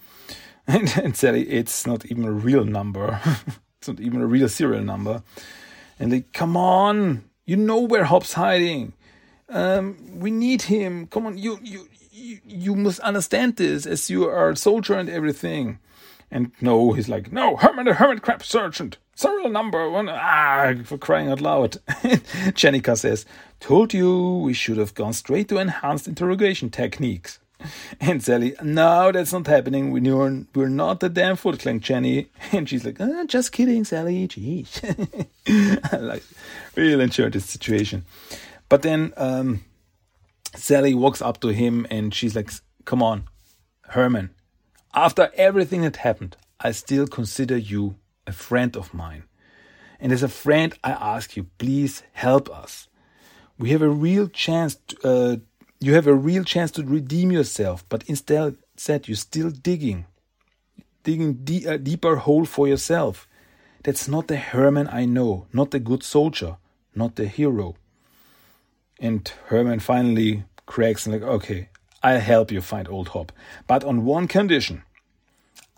[0.70, 3.18] And, and Sally, it's not even a real number.
[3.78, 5.22] it's not even a real serial number.
[5.98, 8.92] And like, come on, you know where Hob's hiding.
[9.48, 11.06] Um, we need him.
[11.06, 15.08] Come on, you, you, you, you must understand this as you are a soldier and
[15.08, 15.78] everything.
[16.30, 20.08] And no, he's like, no, Herman the Hermit Crab Sergeant, serial number one.
[20.08, 21.72] Ah, for crying out loud.
[22.54, 23.26] Jennika says,
[23.58, 27.40] told you we should have gone straight to enhanced interrogation techniques.
[28.00, 29.90] And Sally, no, that's not happening.
[29.90, 32.28] We we're, we're not the damn Foot Clan, Jenny.
[32.52, 34.28] And she's like, oh, just kidding, Sally.
[34.28, 34.70] Jeez.
[35.92, 36.22] I like,
[36.76, 38.04] really enjoyed this situation.
[38.68, 39.64] But then um,
[40.54, 42.52] Sally walks up to him and she's like,
[42.84, 43.24] come on,
[43.88, 44.30] Herman,
[44.94, 47.96] after everything that happened, I still consider you
[48.28, 49.24] a friend of mine.
[49.98, 52.88] And as a friend, I ask you, please help us.
[53.58, 55.36] We have a real chance to, uh,
[55.80, 60.06] you have a real chance to redeem yourself, but instead said you're still digging,
[61.02, 63.26] digging a uh, deeper hole for yourself.
[63.82, 66.58] That's not the Herman I know, not the good soldier,
[66.94, 67.76] not the hero.
[69.00, 71.70] And Herman finally cracks and like, okay,
[72.02, 73.32] I'll help you find old Hob,
[73.66, 74.82] but on one condition.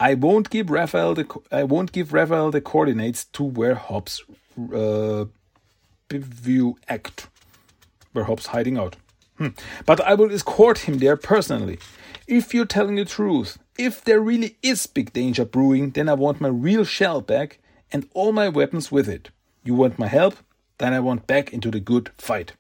[0.00, 4.24] I won't give Raphael the I won't give Raphael the coordinates to where Hob's
[4.74, 5.26] uh,
[6.10, 7.28] view act,
[8.12, 8.96] where Hob's hiding out.
[9.36, 9.48] Hmm.
[9.84, 11.78] But I will escort him there personally.
[12.26, 16.40] If you're telling the truth, if there really is big danger brewing, then I want
[16.40, 17.58] my real shell back
[17.92, 19.30] and all my weapons with it.
[19.64, 20.36] You want my help?
[20.78, 22.54] Then I want back into the good fight.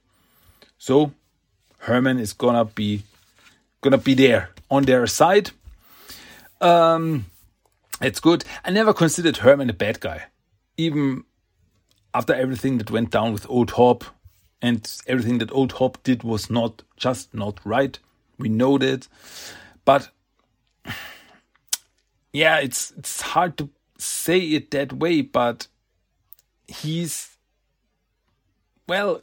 [0.76, 1.12] So
[1.78, 3.02] Herman is gonna be
[3.80, 5.50] gonna be there on their side.
[6.60, 7.26] Um,
[8.00, 8.44] it's good.
[8.64, 10.24] I never considered Herman a bad guy,
[10.76, 11.24] even
[12.14, 14.04] after everything that went down with Old Hob
[14.62, 17.98] and everything that old Hob did was not just not right.
[18.38, 19.08] We know that,
[19.84, 20.10] but
[22.32, 25.22] yeah, it's it's hard to say it that way.
[25.22, 25.66] But
[26.68, 27.36] he's
[28.86, 29.22] well,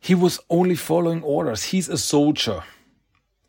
[0.00, 1.64] he was only following orders.
[1.64, 2.62] He's a soldier,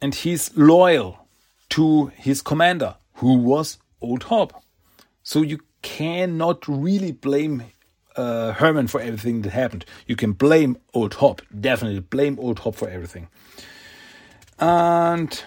[0.02, 1.28] and he's loyal
[1.70, 4.54] to his commander, who was Old Hob.
[5.24, 7.64] So you cannot really blame
[8.16, 9.86] uh, Herman for everything that happened.
[10.08, 13.28] You can blame Old Hob, definitely blame Old Hob for everything.
[14.60, 15.44] And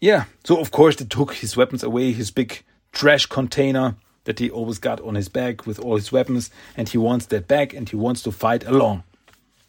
[0.00, 4.50] yeah, so of course they took his weapons away, his big trash container that he
[4.50, 7.88] always got on his back with all his weapons, and he wants that back and
[7.88, 9.02] he wants to fight along.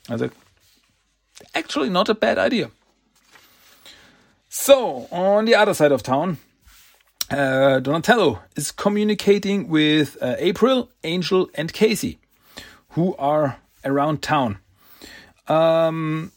[0.09, 0.33] I was like,
[1.55, 2.71] actually not a bad idea.
[4.49, 6.37] So on the other side of town,
[7.31, 12.19] uh, Donatello is communicating with uh, April, Angel, and Casey,
[12.89, 14.59] who are around town.
[15.47, 16.31] Um,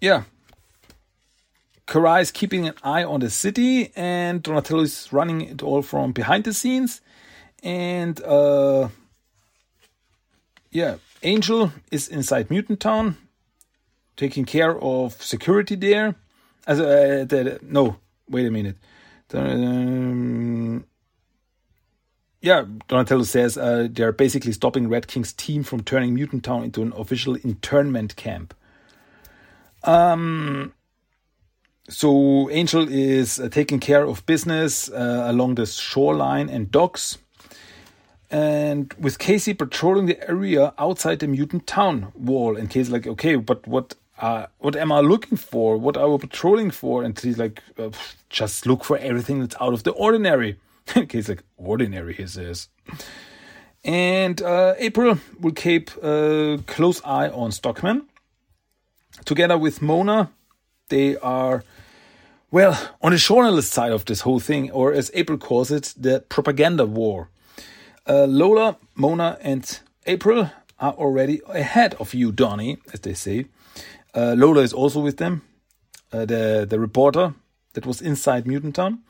[0.00, 0.24] yeah.
[1.86, 6.12] Karai is keeping an eye on the city, and Donatello is running it all from
[6.12, 7.00] behind the scenes.
[7.64, 8.88] And uh,
[10.70, 13.16] yeah, Angel is inside Mutant Town,
[14.16, 16.14] taking care of security there.
[16.66, 17.96] As uh, the, no,
[18.28, 18.76] wait a minute.
[19.34, 20.84] Um,
[22.40, 26.82] yeah, Donatello says uh, they're basically stopping Red King's team from turning Mutant Town into
[26.82, 28.54] an official internment camp.
[29.84, 30.72] Um,
[31.88, 37.18] so Angel is uh, taking care of business uh, along the shoreline and docks.
[38.30, 43.34] And with Casey patrolling the area outside the mutant town wall, and Casey's like, okay,
[43.34, 45.78] but what uh, what am I looking for?
[45.78, 47.02] What are we patrolling for?
[47.02, 47.90] And he's like, uh,
[48.28, 50.58] just look for everything that's out of the ordinary.
[51.10, 52.68] he's like, ordinary, he says.
[53.82, 58.06] And uh, April will keep a close eye on Stockman.
[59.24, 60.30] Together with Mona,
[60.90, 61.64] they are,
[62.50, 66.20] well, on the journalist side of this whole thing, or as April calls it, the
[66.28, 67.30] propaganda war.
[68.06, 73.46] Uh, Lola, Mona, and April are already ahead of you, Donnie, as they say.
[74.14, 75.42] Uh, Lola is also with them,
[76.12, 77.34] uh, the, the reporter
[77.74, 79.00] that was inside Mutant Town.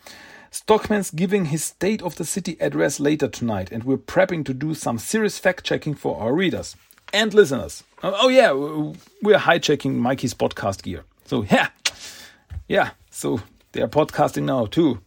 [0.50, 4.74] Stockman's giving his state of the city address later tonight, and we're prepping to do
[4.74, 6.76] some serious fact checking for our readers
[7.12, 7.84] and listeners.
[8.02, 8.52] Oh, oh yeah,
[9.22, 11.04] we're hijacking Mikey's podcast gear.
[11.24, 11.68] So yeah,
[12.66, 12.90] yeah.
[13.10, 13.40] So
[13.72, 15.00] they are podcasting now too.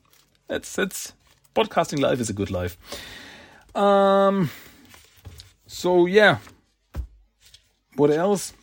[0.48, 1.14] That's that's
[1.56, 2.78] podcasting life is a good life.
[3.76, 4.50] Um.
[5.68, 6.38] So yeah.
[7.96, 8.54] What else?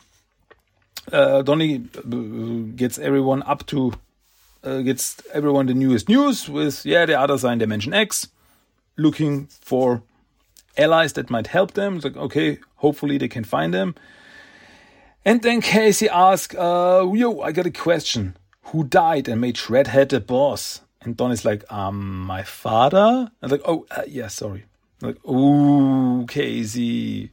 [1.11, 3.93] Uh, Donny uh, gets everyone up to
[4.63, 8.27] uh, gets everyone the newest news with yeah the other side Dimension X,
[8.97, 10.03] looking for
[10.77, 11.95] allies that might help them.
[11.95, 13.95] It's like okay, hopefully they can find them.
[15.23, 18.35] And then Casey asks, uh, yo, I got a question.
[18.65, 20.81] Who died and made Shredhead the boss?
[21.01, 23.31] And Donnie's like, um, my father?
[23.41, 24.65] I'm like, oh, uh, yeah, sorry.
[25.01, 27.29] I'm like, oh, Casey.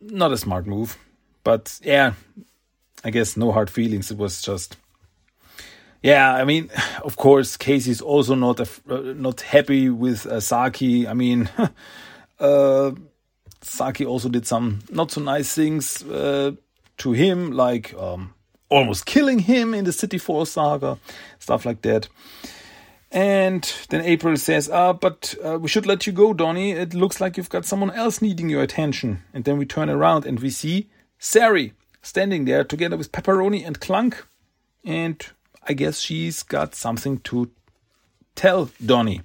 [0.00, 0.98] Not a smart move.
[1.44, 2.14] But yeah,
[3.04, 4.10] I guess no hard feelings.
[4.10, 4.76] It was just,
[6.02, 6.34] yeah.
[6.34, 6.70] I mean,
[7.04, 11.06] of course, Casey's also not a, uh, not happy with uh, Saki.
[11.06, 11.48] I mean,
[12.40, 12.92] uh,
[13.60, 16.52] Saki also did some not so nice things uh,
[16.98, 18.34] to him, like um,
[18.68, 20.98] almost killing him in the City Fall saga,
[21.38, 22.08] stuff like that.
[23.10, 26.72] And then April says, "Ah, but uh, we should let you go, Donny.
[26.72, 30.26] It looks like you've got someone else needing your attention." And then we turn around
[30.26, 30.88] and we see
[31.24, 31.72] Sari
[32.02, 34.26] standing there together with Pepperoni and Clunk.
[34.84, 35.26] And
[35.66, 37.50] I guess she's got something to
[38.34, 39.22] tell Donnie.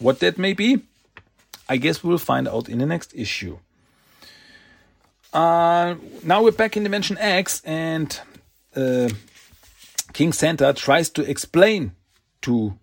[0.00, 0.82] What that may be,
[1.68, 3.58] I guess we'll find out in the next issue.
[5.32, 5.94] Uh,
[6.24, 8.20] now we're back in Dimension X, and
[8.74, 9.08] uh,
[10.12, 11.92] King Santa tries to explain
[12.42, 12.76] to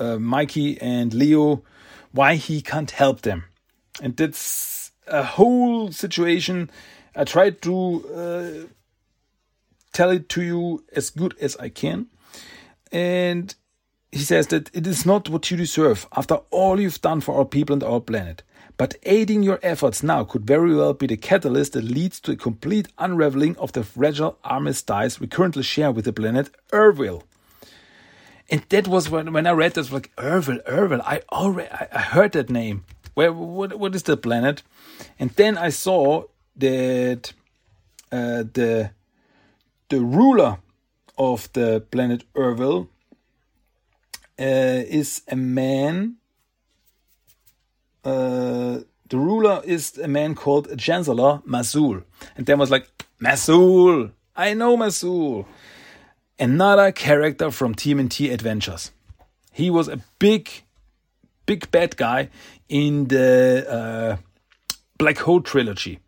[0.00, 1.62] uh, Mikey and Leo
[2.10, 3.44] why he can't help them.
[4.02, 6.70] And that's a whole situation
[7.14, 8.66] I tried to uh,
[9.92, 12.06] tell it to you as good as I can.
[12.90, 13.54] And
[14.10, 17.44] he says that it is not what you deserve after all you've done for our
[17.44, 18.42] people and our planet.
[18.76, 22.36] But aiding your efforts now could very well be the catalyst that leads to a
[22.36, 27.22] complete unraveling of the fragile armistice we currently share with the planet Ervil.
[28.50, 31.00] And that was when, when I read this, like Ervil, Ervil.
[31.04, 32.84] I already I heard that name.
[33.14, 34.62] Where what what is the planet?
[35.18, 36.24] And then I saw
[36.56, 37.32] that
[38.10, 38.90] uh, the
[39.88, 40.58] the ruler
[41.18, 42.88] of the planet Ervil
[44.38, 46.16] uh, is a man.
[48.04, 52.04] Uh, the ruler is a man called Chancellor Masul,
[52.36, 52.88] and then was like
[53.20, 54.12] Masul.
[54.34, 55.44] I know Masul.
[56.38, 58.90] Another character from TMNT Adventures.
[59.52, 60.48] He was a big,
[61.44, 62.30] big bad guy
[62.68, 64.16] in the uh,
[64.98, 66.00] Black Hole trilogy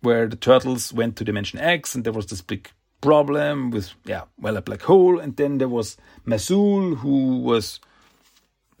[0.00, 2.70] where the turtles went to Dimension X and there was this big
[3.00, 5.18] problem with, yeah, well, a black hole.
[5.18, 5.96] And then there was
[6.26, 7.80] Masul, who was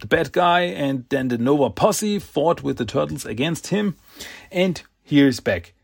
[0.00, 0.62] the bad guy.
[0.62, 3.96] And then the Nova Posse fought with the turtles against him.
[4.50, 5.74] And here's back.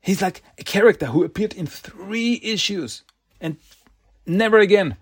[0.00, 3.02] He's like a character who appeared in three issues
[3.40, 3.56] and
[4.26, 4.96] never again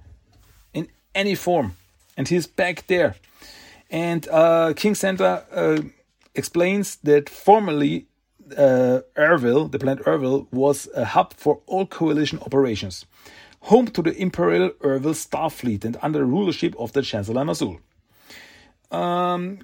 [0.74, 1.76] in any form.
[2.16, 3.14] And he's back there.
[3.90, 5.82] And uh, King Santa uh,
[6.34, 8.06] explains that formerly
[8.57, 13.07] uh, the planet Ervil, was a hub for all coalition operations,
[13.61, 17.78] home to the Imperial Ervil Starfleet and under the rulership of the Chancellor Masul.
[18.90, 19.61] Um,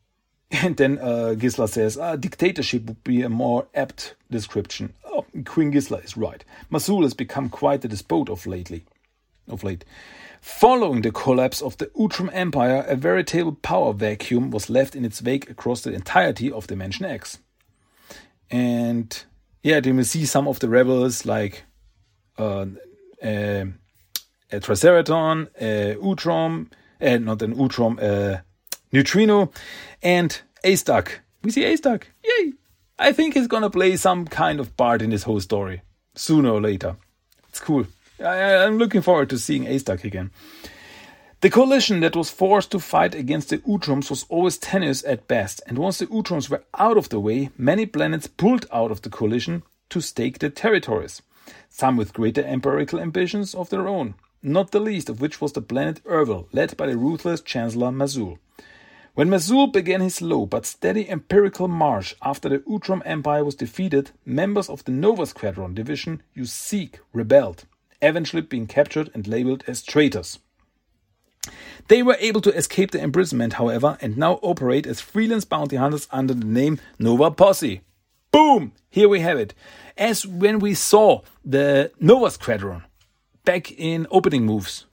[0.50, 4.94] and then uh, Gisla says, uh, dictatorship would be a more apt description.
[5.04, 6.44] Oh, Queen Gisla is right.
[6.70, 8.84] Masul has become quite the despot of lately.
[9.48, 9.84] Of late.
[10.40, 15.22] Following the collapse of the Utrom Empire, a veritable power vacuum was left in its
[15.22, 17.38] wake across the entirety of Dimension X.
[18.50, 19.24] And
[19.62, 21.64] yeah, then we see some of the rebels like
[22.38, 22.66] uh,
[23.22, 23.64] uh,
[24.50, 26.70] a Triceraton, a Utrom,
[27.00, 28.42] uh, not an Utrom, a
[28.92, 29.52] Neutrino,
[30.02, 31.20] and Ace Duck.
[31.42, 32.06] We see Ace Duck.
[32.24, 32.52] Yay!
[32.98, 35.82] I think he's gonna play some kind of part in this whole story
[36.14, 36.96] sooner or later.
[37.48, 37.86] It's cool.
[38.20, 40.30] I, am looking forward to seeing Ace Duck again.
[41.40, 45.62] The coalition that was forced to fight against the Utroms was always tenuous at best,
[45.68, 49.08] and once the Utroms were out of the way, many planets pulled out of the
[49.08, 51.22] coalition to stake their territories,
[51.70, 55.62] some with greater empirical ambitions of their own, not the least of which was the
[55.62, 58.38] planet Ervil, led by the ruthless Chancellor Masul.
[59.14, 64.10] When Masul began his slow but steady empirical march after the Utrom Empire was defeated,
[64.26, 67.64] members of the Nova Squadron division you Seek rebelled,
[68.02, 70.40] eventually being captured and labeled as traitors.
[71.88, 76.06] They were able to escape the imprisonment, however, and now operate as freelance bounty hunters
[76.10, 77.80] under the name Nova Posse.
[78.30, 78.72] Boom!
[78.90, 79.54] Here we have it.
[79.96, 82.82] As when we saw the Nova Squadron
[83.44, 84.86] back in opening moves,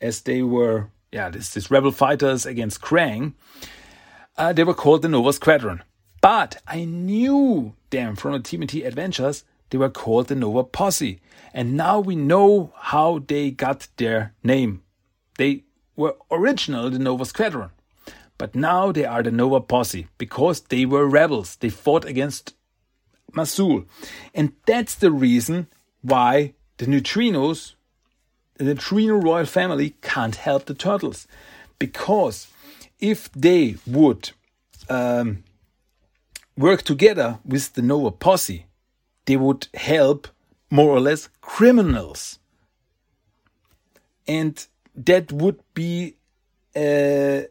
[0.00, 3.34] as they were, yeah, this, this rebel fighters against Krang,
[4.36, 5.82] uh, they were called the Nova Squadron.
[6.20, 9.44] But I knew them from the TMNT Adventures.
[9.70, 11.20] They were called the Nova Posse.
[11.52, 14.82] And now we know how they got their name.
[15.38, 15.64] They
[15.96, 17.70] were originally the Nova Squadron,
[18.38, 21.56] but now they are the Nova Posse because they were rebels.
[21.56, 22.54] They fought against
[23.32, 23.86] Masul.
[24.34, 25.68] And that's the reason
[26.02, 27.74] why the neutrinos,
[28.56, 31.26] the neutrino royal family, can't help the turtles.
[31.78, 32.48] Because
[33.00, 34.30] if they would
[34.88, 35.44] um,
[36.56, 38.66] work together with the Nova Posse,
[39.26, 40.28] they would help
[40.70, 42.38] more or less criminals.
[44.26, 44.66] And
[44.96, 46.16] that would be
[46.74, 47.46] a,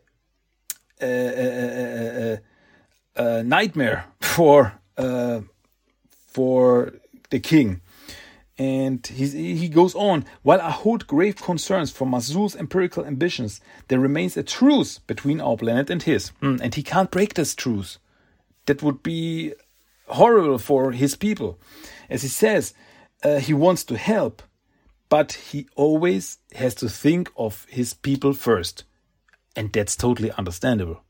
[1.01, 2.39] a, a,
[3.15, 5.41] a nightmare for uh,
[6.27, 6.93] for
[7.29, 7.81] the king.
[8.57, 13.99] And he, he goes on, while I hold grave concerns for Masul's empirical ambitions, there
[13.99, 16.31] remains a truce between our planet and his.
[16.41, 17.97] Mm, and he can't break this truce.
[18.65, 19.53] That would be
[20.07, 21.59] horrible for his people.
[22.09, 22.73] As he says,
[23.23, 24.41] uh, he wants to help,
[25.15, 28.83] but he always has to think of his people first.
[29.55, 31.03] And that's totally understandable.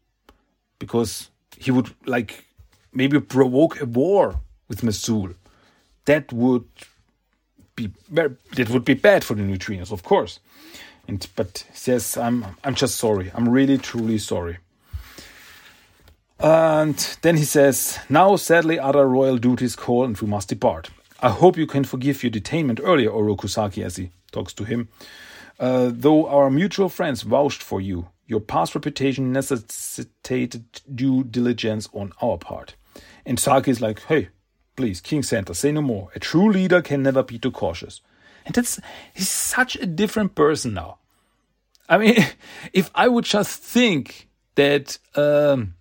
[0.78, 2.46] Because he would like
[2.94, 5.34] maybe provoke a war with Masul.
[6.06, 6.70] That would
[7.76, 10.40] be that would be bad for the neutrinos, of course.
[11.08, 13.32] And but says I'm I'm just sorry.
[13.34, 14.60] I'm really truly sorry.
[16.40, 20.92] And then he says, Now sadly other royal duties call and we must depart.
[21.20, 24.90] I hope you can forgive your detainment earlier, Oroku Saki, as he talks to him.
[25.60, 32.12] Uh, though our mutual friends vouched for you, your past reputation necessitated due diligence on
[32.22, 32.76] our part.
[33.26, 34.30] And Saki is like, hey,
[34.76, 36.10] please, King Santa, say no more.
[36.16, 38.02] A true leader can never be too cautious.
[38.46, 38.80] And that's,
[39.14, 40.98] he's such a different person now.
[41.88, 42.26] I mean,
[42.74, 45.76] if I would just think that, um,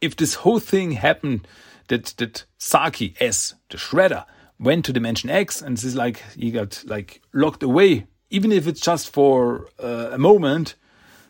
[0.00, 1.46] if this whole thing happened,
[1.88, 4.24] that, that Saki S, the shredder,
[4.58, 8.66] went to Dimension X and this is like, he got like locked away, even if
[8.66, 10.74] it's just for uh, a moment,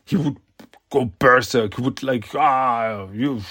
[0.04, 0.36] he would
[0.90, 1.74] go berserk.
[1.74, 3.42] He would like, ah, you,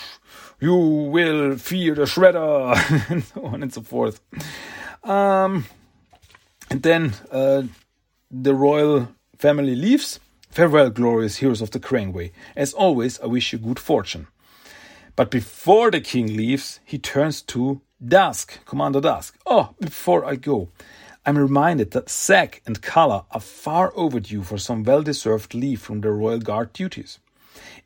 [0.60, 4.22] you will fear the shredder, and so on and so forth.
[5.03, 5.66] Um,
[6.70, 7.64] and then uh,
[8.32, 10.20] the royal family leaves.
[10.49, 12.30] Farewell, glorious heroes of the Krang War.
[12.56, 14.28] As always, I wish you good fortune.
[15.16, 19.32] But before the king leaves, he turns to Dask, Commander Dask.
[19.45, 20.70] Oh, before I go,
[21.26, 26.01] I'm reminded that Zack and Kala are far overdue for some well deserved leave from
[26.01, 27.20] their Royal Guard duties.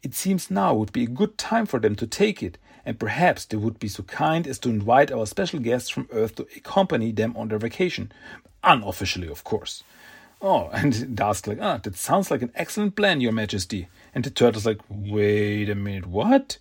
[0.02, 3.46] It seems now would be a good time for them to take it, and perhaps
[3.46, 7.12] they would be so kind as to invite our special guests from Earth to accompany
[7.12, 8.12] them on their vacation.
[8.64, 9.84] Unofficially, of course.
[10.42, 13.88] Oh, and Dask like, ah, that sounds like an excellent plan, Your Majesty.
[14.16, 16.58] And the turtle's like, wait a minute, what?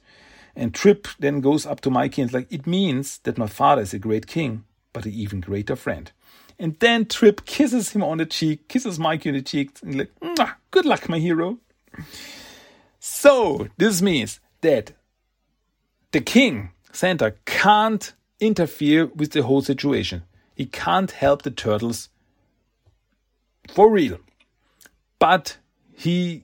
[0.59, 3.95] And Trip then goes up to Mikey and like, it means that my father is
[3.95, 6.11] a great king, but an even greater friend.
[6.59, 10.11] And then Trip kisses him on the cheek, kisses Mikey on the cheek, and like,
[10.73, 11.59] good luck, my hero.
[12.99, 14.95] So, this means that
[16.11, 20.25] the king, Santa, can't interfere with the whole situation.
[20.57, 22.09] He can't help the turtles
[23.69, 24.19] for real.
[25.21, 25.59] But
[25.95, 26.43] he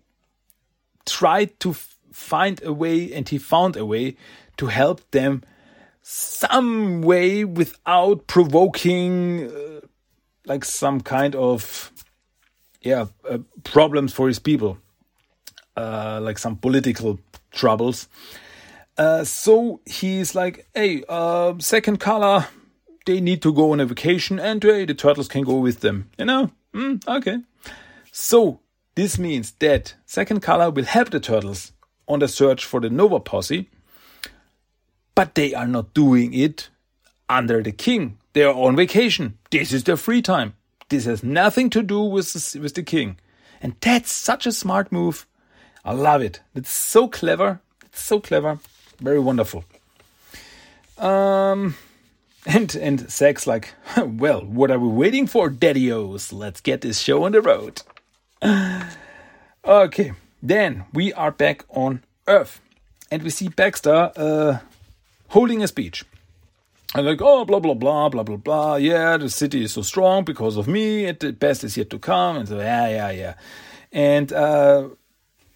[1.05, 1.75] tried to
[2.15, 4.17] find a way and he found a way
[4.57, 5.43] to help them
[6.01, 9.81] some way without provoking uh,
[10.47, 11.91] like some kind of
[12.83, 14.79] yeah uh, problems for his people
[15.77, 17.19] uh, like some political
[17.51, 18.09] troubles.
[18.97, 22.49] Uh, so he's like hey uh, Zak and Kala
[23.07, 26.11] they need to go on a vacation and hey, the turtles can go with them
[26.17, 26.51] you know?
[26.73, 27.39] Mm, okay.
[28.13, 28.61] So
[28.95, 31.73] this means that Zak and Kala will help the turtles
[32.09, 33.69] on the search for the Nova Posse,
[35.15, 36.69] but they are not doing it
[37.29, 38.19] under the king.
[38.33, 39.39] They are on vacation.
[39.51, 40.55] This is their free time.
[40.89, 43.17] This has nothing to do with the, with the king.
[43.61, 45.27] And that's such a smart move.
[45.85, 46.41] I love it.
[46.55, 47.61] It's so clever.
[47.85, 48.59] It's so clever.
[49.01, 49.65] Very wonderful.
[50.99, 51.77] Um,
[52.47, 56.33] and and Zack's like, well, what are we waiting for, Daddy-O's?
[56.33, 57.83] Let's get this show on the road.
[59.65, 60.13] okay,
[60.45, 62.61] then we are back on Earth,
[63.11, 64.59] and we see Baxter uh,
[65.29, 66.05] holding a speech.
[66.95, 68.77] And like, oh, blah, blah, blah, blah, blah, blah.
[68.77, 71.11] Yeah, the city is so strong because of me.
[71.11, 72.37] The best is yet to come.
[72.37, 73.35] And so, yeah, yeah, yeah.
[73.91, 74.91] And uh,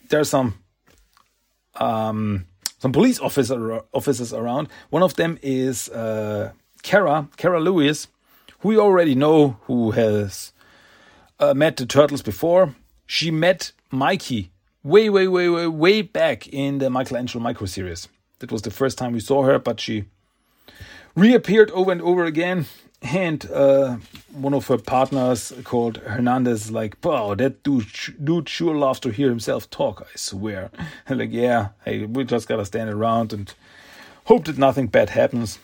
[0.08, 0.54] there's some
[1.74, 2.46] um,
[2.78, 4.68] some police officer officers around.
[4.90, 8.08] One of them is uh, Kara, Kara Lewis,
[8.60, 10.52] who we already know, who has
[11.38, 12.74] uh, met the turtles before.
[13.06, 14.50] She met Mikey
[14.82, 18.08] way, way, way, way, way back in the Michelangelo Micro series.
[18.38, 20.04] That was the first time we saw her, but she
[21.16, 22.66] reappeared over and over again.
[23.00, 23.98] And uh,
[24.32, 27.86] one of her partners called Hernandez, like, wow, that dude,
[28.22, 30.70] dude sure loves to hear himself talk, I swear.
[31.08, 33.52] Like, yeah, hey, we just gotta stand around and
[34.24, 35.58] hope that nothing bad happens.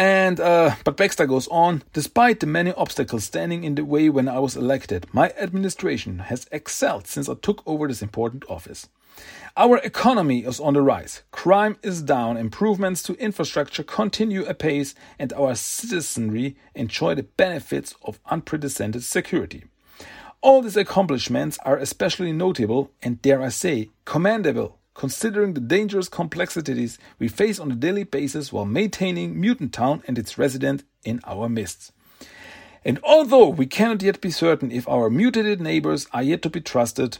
[0.00, 4.30] And uh, but Baxter goes on, despite the many obstacles standing in the way when
[4.30, 8.88] I was elected, my administration has excelled since I took over this important office.
[9.58, 15.34] Our economy is on the rise, crime is down, improvements to infrastructure continue apace, and
[15.34, 19.64] our citizenry enjoy the benefits of unprecedented security.
[20.40, 26.98] All these accomplishments are especially notable and, dare I say, commendable, considering the dangerous complexities
[27.18, 31.48] we face on a daily basis while maintaining Mutant Town and its residents in our
[31.48, 31.90] midst.
[32.84, 36.60] And although we cannot yet be certain if our mutated neighbors are yet to be
[36.60, 37.16] trusted,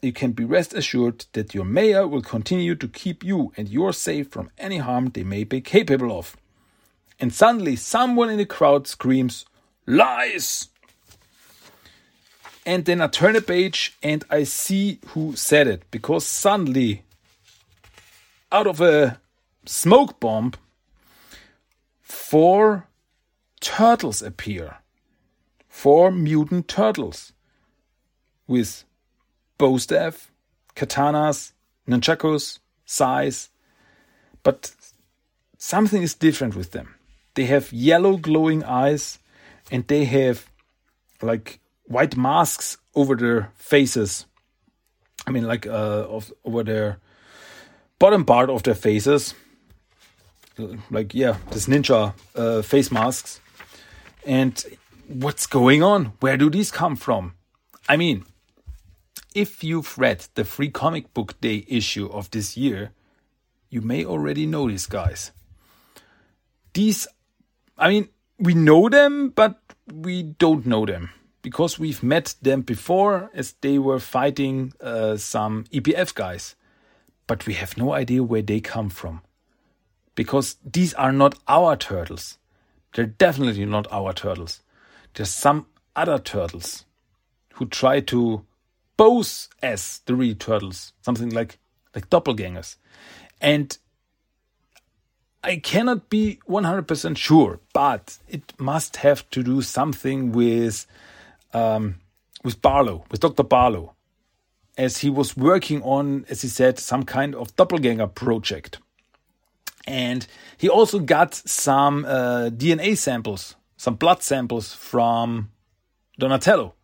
[0.00, 3.98] you can be rest assured that your mayor will continue to keep you and yours
[3.98, 6.36] safe from any harm they may be capable of.
[7.18, 9.44] And suddenly, someone in the crowd screams,
[9.88, 10.68] Lies!
[12.64, 17.02] And then I turn a page and I see who said it because suddenly,
[18.54, 19.20] out of a
[19.66, 20.52] smoke bomb,
[22.00, 22.86] four
[23.60, 24.76] turtles appear.
[25.68, 27.32] Four mutant turtles
[28.46, 28.84] with
[29.58, 30.30] bow staff,
[30.76, 31.50] katanas,
[31.88, 33.48] nunchakus, sais,
[34.44, 34.72] but
[35.58, 36.94] something is different with them.
[37.34, 39.18] They have yellow glowing eyes
[39.72, 40.48] and they have
[41.20, 44.26] like white masks over their faces.
[45.26, 46.98] I mean, like uh, of, over their
[47.98, 49.34] bottom part of their faces.
[50.90, 53.40] Like, yeah, this ninja uh, face masks.
[54.24, 54.64] And
[55.08, 56.12] what's going on?
[56.20, 57.34] Where do these come from?
[57.88, 58.24] I mean,
[59.34, 62.92] if you've read the free comic book day issue of this year,
[63.68, 65.32] you may already know these guys.
[66.72, 67.08] These,
[67.76, 69.60] I mean, we know them, but
[69.92, 71.10] we don't know them
[71.42, 76.54] because we've met them before as they were fighting uh, some EPF guys.
[77.26, 79.22] But we have no idea where they come from.
[80.14, 82.38] Because these are not our turtles.
[82.94, 84.60] They're definitely not our turtles.
[85.14, 85.66] There's some
[85.96, 86.84] other turtles
[87.54, 88.44] who try to
[88.96, 91.58] pose as the real turtles, something like
[91.94, 92.76] like doppelgangers.
[93.40, 93.76] And
[95.44, 100.86] I cannot be 100% sure, but it must have to do something with
[101.52, 101.96] um,
[102.42, 103.44] with Barlow, with Dr.
[103.44, 103.94] Barlow,
[104.76, 108.78] as he was working on, as he said, some kind of doppelganger project.
[109.86, 115.50] And he also got some uh, DNA samples, some blood samples from
[116.18, 116.74] Donatello.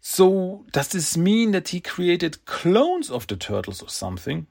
[0.00, 4.46] So, does this mean that he created clones of the turtles or something?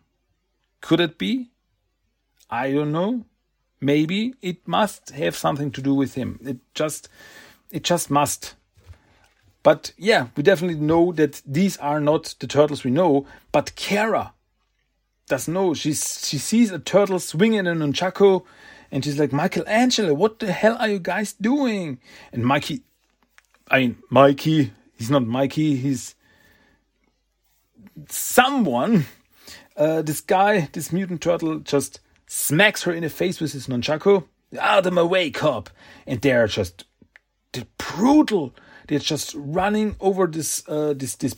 [0.80, 1.52] Could it be?
[2.50, 3.26] I don't know.
[3.82, 6.40] Maybe it must have something to do with him.
[6.44, 7.10] It just
[7.70, 8.56] it just must.
[9.64, 14.34] But yeah, we definitely know that these are not the turtles we know, but Kara
[15.28, 15.74] does know.
[15.74, 18.44] She's she sees a turtle swinging a nunchaku
[18.92, 22.00] and she's like, Michelangelo, what the hell are you guys doing?
[22.34, 22.82] And Mikey
[23.70, 26.16] I mean Mikey he's not Mikey, he's
[28.08, 29.06] someone.
[29.76, 34.26] Uh, this guy, this mutant turtle, just smacks her in the face with his nunchaku.
[34.60, 35.70] Out of my way, cop!
[36.06, 36.86] And they're just
[37.54, 38.54] they're brutal.
[38.92, 41.34] They're just running over this uh, this this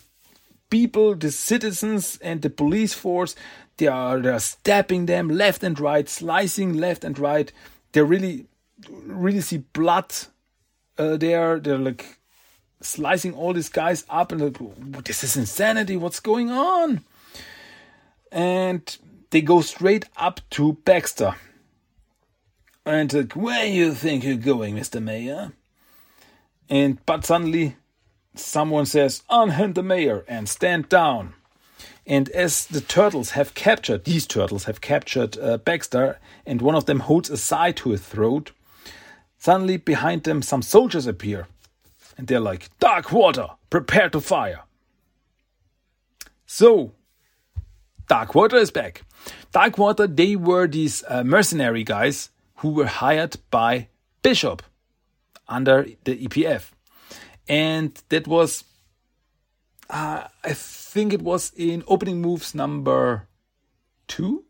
[0.71, 3.35] people, the citizens, and the police force.
[3.77, 7.51] They are they are stabbing them left and right, slicing left and right.
[7.91, 8.47] They really
[8.89, 10.15] really see blood.
[10.97, 12.17] Uh, there, they're like
[12.81, 15.95] slicing all these guys up and like, this is insanity.
[15.95, 17.03] What's going on?
[18.31, 18.97] And
[19.29, 21.35] they go straight up to Baxter.
[22.83, 24.99] And like, where you think you're going, Mr.
[24.99, 25.51] Mayor?
[26.69, 27.77] And but suddenly
[28.35, 31.33] someone says, unhand the mayor and stand down.
[32.05, 36.85] And as the turtles have captured, these turtles have captured uh, Baxter, and one of
[36.85, 38.51] them holds a scythe to his throat,
[39.37, 41.47] suddenly behind them some soldiers appear
[42.17, 44.61] and they're like, Dark Water, prepare to fire.
[46.45, 46.93] So,
[48.07, 49.03] Dark Water is back.
[49.51, 53.87] Dark Water, they were these uh, mercenary guys who were hired by
[54.21, 54.61] Bishop
[55.47, 56.71] under the EPF.
[57.47, 58.63] And that was,
[59.89, 63.27] uh, I think it was in opening moves number
[64.07, 64.45] two.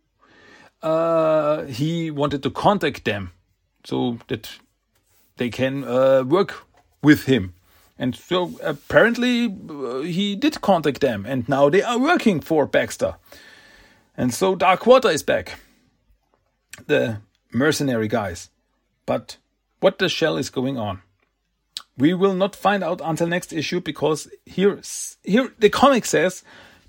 [0.82, 3.32] Uh, he wanted to contact them
[3.84, 4.50] so that
[5.38, 6.66] they can uh, work
[7.02, 7.54] with him.
[7.98, 13.16] And so apparently uh, he did contact them, and now they are working for Baxter.
[14.18, 15.60] And so Dark Water is back.
[16.88, 17.22] The
[17.52, 18.50] mercenary guys.
[19.06, 19.38] But
[19.84, 21.02] what the shell is going on?
[21.98, 24.80] We will not find out until next issue because here,
[25.24, 26.42] here the comic says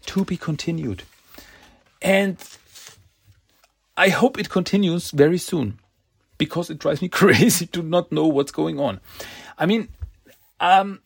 [0.07, 1.03] to be continued.
[2.01, 2.37] And
[3.97, 5.81] I hope it continues very soon
[6.39, 9.01] because it drives me crazy to not know what's going on.
[9.59, 9.89] I mean,
[10.61, 11.01] um,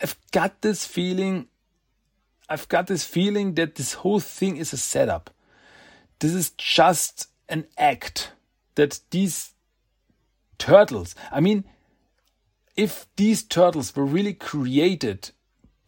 [0.00, 1.48] I've got this feeling.
[2.48, 5.28] I've got this feeling that this whole thing is a setup.
[6.20, 8.32] This is just an act
[8.76, 9.52] that these
[10.62, 11.64] turtles, I mean,
[12.76, 15.30] if these turtles were really created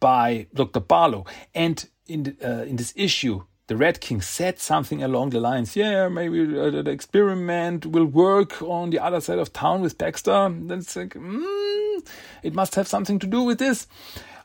[0.01, 0.81] by Dr.
[0.81, 5.75] Barlow and in, uh, in this issue, the Red King said something along the lines,
[5.77, 10.53] yeah, maybe uh, the experiment will work on the other side of town with Baxter.
[10.63, 12.07] That's like, mm,
[12.43, 13.87] it must have something to do with this.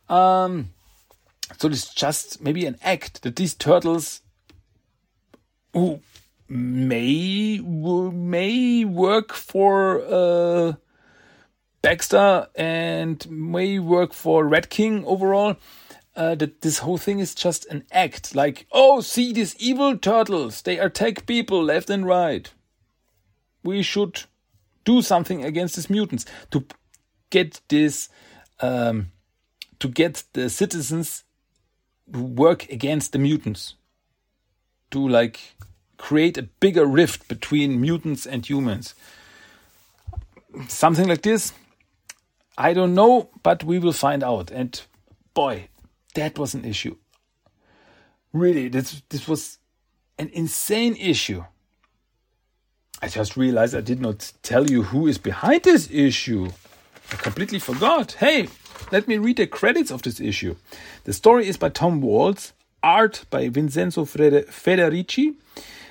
[0.09, 0.71] Um,
[1.59, 4.23] so it's just maybe an act that these turtles,
[5.73, 6.01] who
[6.51, 10.73] may may work for uh,
[11.81, 15.57] Baxter and may work for Red King overall
[16.17, 18.35] uh, that this whole thing is just an act.
[18.35, 22.51] Like, oh, see these evil turtles, they attack people left and right.
[23.63, 24.25] We should
[24.85, 26.65] do something against these mutants to
[27.31, 28.09] get this,
[28.61, 29.13] um,
[29.79, 31.25] to get the citizens
[32.13, 33.75] work against the mutants.
[34.91, 35.55] To like
[36.01, 38.95] create a bigger rift between mutants and humans.
[40.67, 41.53] Something like this.
[42.57, 44.51] I don't know, but we will find out.
[44.51, 44.81] And
[45.35, 45.69] boy,
[46.15, 46.97] that was an issue.
[48.33, 49.59] Really, this this was
[50.19, 51.45] an insane issue.
[53.03, 56.49] I just realized I did not tell you who is behind this issue.
[57.13, 58.13] I completely forgot.
[58.13, 58.49] Hey,
[58.93, 60.57] let me read the credits of this issue.
[61.05, 65.35] The story is by Tom Waltz, art by Vincenzo Federici,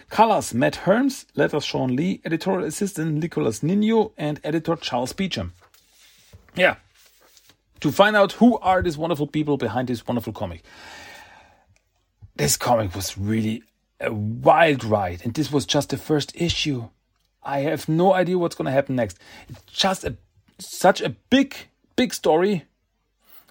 [0.10, 5.54] colors Matt Herms, letters Shawn Lee, editorial assistant Nicolas Nino, and editor Charles Beecham.
[6.56, 6.76] Yeah,
[7.80, 10.64] to find out who are these wonderful people behind this wonderful comic.
[12.36, 13.64] This comic was really
[14.00, 16.90] a wild ride, and this was just the first issue.
[17.44, 19.20] I have no idea what's going to happen next.
[19.48, 20.18] It's just a
[20.58, 21.56] such a big,
[21.96, 22.66] big story,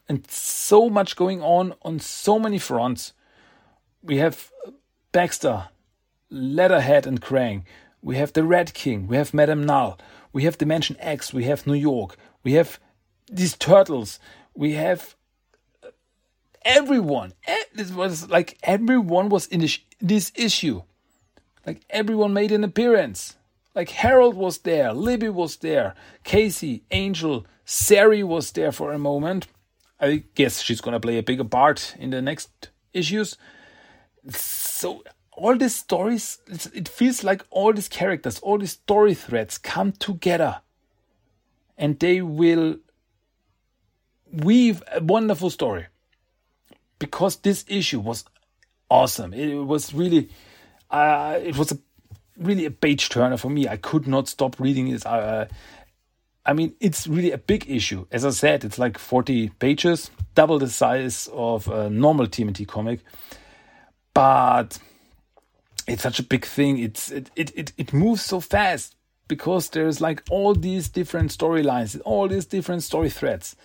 [0.09, 3.13] and so much going on on so many fronts.
[4.03, 4.51] We have
[5.13, 5.69] Baxter,
[6.31, 7.63] Leatherhead, and Krang.
[8.03, 9.07] We have the Red King.
[9.07, 9.99] We have Madame Null.
[10.33, 11.33] We have Dimension X.
[11.33, 12.17] We have New York.
[12.45, 12.79] We have
[13.31, 14.19] these turtles.
[14.55, 15.17] We have
[15.83, 15.89] uh,
[16.65, 17.33] everyone.
[17.47, 20.83] It was like everyone was in this, this issue.
[21.67, 23.37] Like everyone made an appearance.
[23.75, 29.47] Like Harold was there, Libby was there, Casey, Angel, Sari was there for a moment.
[30.01, 33.37] I guess she's gonna play a bigger part in the next issues.
[34.31, 35.05] So
[35.39, 36.39] all these stories,
[36.75, 40.61] it feels like all these characters, all these story threads come together,
[41.77, 42.77] and they will
[44.33, 45.87] weave a wonderful story
[46.99, 48.25] because this issue was
[48.91, 49.33] awesome.
[49.33, 50.29] It was really,
[50.91, 51.79] uh, it was a
[52.37, 53.69] really a page turner for me.
[53.69, 55.07] I could not stop reading it.
[55.07, 55.47] Uh,
[56.45, 58.07] I mean, it's really a big issue.
[58.11, 63.01] As I said, it's like 40 pages, double the size of a normal TMNT comic.
[64.15, 64.79] But
[65.89, 66.79] it's such a big thing.
[66.79, 68.95] It's it it it, it moves so fast
[69.27, 73.57] because there's like all these different storylines, all these different story threads.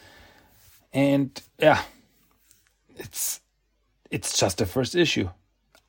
[0.93, 1.81] And yeah,
[2.95, 3.41] it's
[4.09, 5.29] it's just the first issue.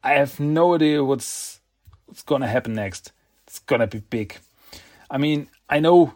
[0.02, 1.60] I have no idea what's
[2.06, 3.12] what's gonna happen next.
[3.46, 4.36] It's gonna be big.
[5.10, 6.14] I mean, I know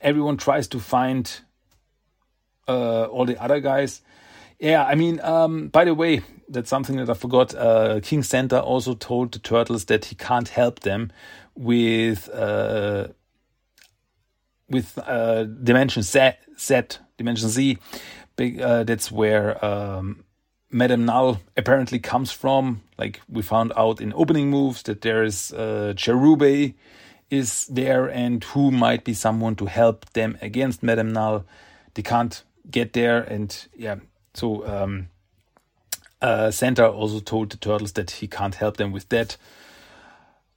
[0.00, 1.40] everyone tries to find
[2.68, 4.02] uh, all the other guys.
[4.60, 7.54] Yeah, I mean, um, by the way, that's something that I forgot.
[7.54, 11.10] Uh, King Santa also told the turtles that he can't help them
[11.54, 13.08] with uh,
[14.68, 16.32] with uh, Dimension Z,
[17.16, 17.78] Dimension Z.
[18.38, 20.24] Uh, that's where um,
[20.70, 22.82] Madame Null apparently comes from.
[22.98, 26.74] Like we found out in opening moves that there is uh, Cherubae
[27.30, 31.46] is there and who might be someone to help them against Madame Null.
[31.94, 33.96] They can't get there, and yeah,
[34.34, 35.08] so um,
[36.20, 39.36] uh, Santa also told the turtles that he can't help them with that.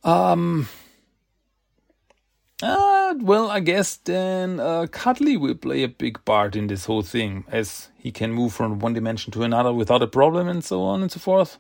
[0.04, 0.68] Um,
[2.62, 7.02] uh, well, I guess then uh, Cudley will play a big part in this whole
[7.02, 10.84] thing, as he can move from one dimension to another without a problem and so
[10.84, 11.58] on and so forth.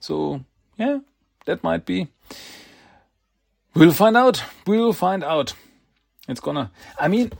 [0.00, 0.44] So,
[0.76, 1.00] yeah,
[1.46, 2.08] that might be.
[3.74, 4.42] We'll find out.
[4.66, 5.54] We'll find out.
[6.28, 6.70] It's gonna.
[6.98, 7.32] I mean,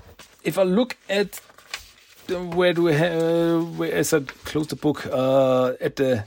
[0.43, 1.41] if I look at
[2.29, 6.25] where do we have, uh, as I close the book, uh, at the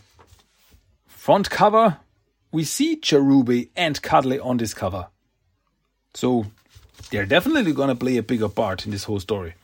[1.07, 1.97] front cover,
[2.51, 5.07] we see Cherubae and Cudley on this cover.
[6.13, 6.45] So
[7.09, 9.55] they're definitely going to play a bigger part in this whole story.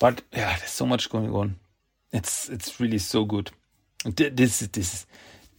[0.00, 1.56] But yeah, there's so much going on.
[2.12, 3.50] It's it's really so good.
[4.04, 5.06] This is this is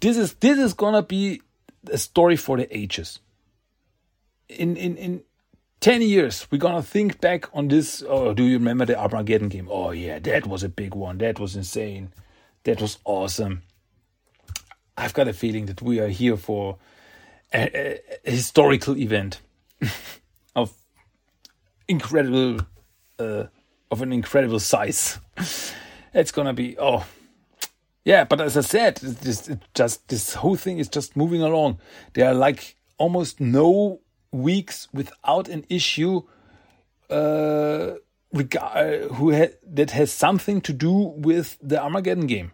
[0.01, 1.41] this is this is gonna be
[1.89, 3.19] a story for the ages.
[4.49, 5.23] In in in
[5.83, 8.01] ten years, we're gonna think back on this.
[8.07, 9.67] Oh, do you remember the Armageddon game?
[9.69, 11.17] Oh yeah, that was a big one.
[11.17, 12.13] That was insane.
[12.63, 13.63] That was awesome.
[14.97, 16.77] I've got a feeling that we are here for
[17.53, 19.41] a, a historical event
[20.55, 20.73] of
[21.89, 22.65] incredible,
[23.19, 23.45] uh,
[23.91, 25.19] of an incredible size.
[26.13, 27.05] It's gonna be oh,
[28.05, 28.23] yeah.
[28.23, 31.79] But as I said, this just this whole thing is just moving along.
[32.13, 33.99] There are like almost no
[34.33, 36.23] weeks without an issue
[37.09, 37.91] uh,
[38.33, 42.51] regard, who ha- that has something to do with the Armageddon game.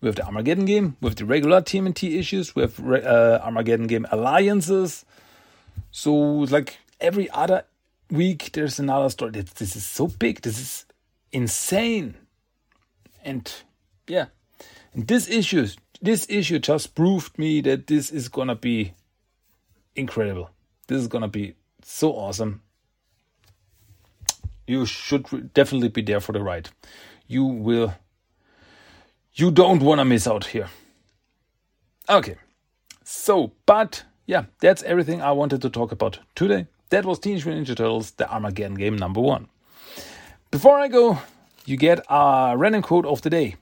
[0.00, 3.88] We have the Armageddon game, we have the regular TMNT issues, we have uh, Armageddon
[3.88, 5.04] game alliances.
[5.90, 7.64] So, like every other
[8.10, 9.32] week, there's another story.
[9.32, 10.42] This is so big.
[10.42, 10.86] This is
[11.32, 12.14] insane.
[13.24, 13.52] And
[14.06, 14.26] yeah,
[14.94, 15.66] and this issue,
[16.00, 18.94] this issue just proved me that this is gonna be
[19.96, 20.50] incredible.
[20.88, 22.62] This is gonna be so awesome.
[24.66, 26.68] You should definitely be there for the ride.
[27.26, 27.94] You will
[29.38, 30.68] you don't want to miss out here.
[32.08, 32.36] Okay.
[33.04, 36.66] So, but yeah, that's everything I wanted to talk about today.
[36.90, 39.46] That was Teenage Mutant Ninja Turtles, the Armageddon game number one.
[40.50, 41.18] Before I go,
[41.66, 43.54] you get a random quote of the day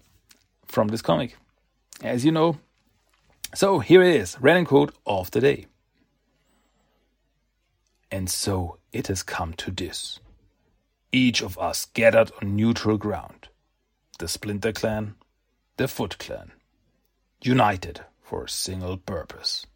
[0.65, 1.37] from this comic.
[2.03, 2.59] As you know.
[3.55, 5.67] So here it is, random quote of the day.
[8.11, 10.21] And so it has come to this.
[11.13, 13.49] Each of us gathered on neutral ground.
[14.19, 15.17] The Splinter Clan
[15.77, 16.53] the Foot Clan,
[17.43, 19.67] united for a single purpose.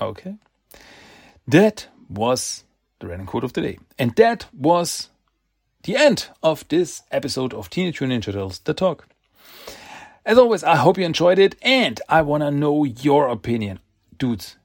[0.00, 0.36] Okay.
[1.48, 2.64] That was
[3.00, 3.78] the random quote of the day.
[3.98, 5.08] And that was
[5.82, 9.08] the end of this episode of Teenage Mutant Ninja Turtles The Talk.
[10.24, 13.80] As always, I hope you enjoyed it and I want to know your opinion.
[14.18, 14.56] Dudes,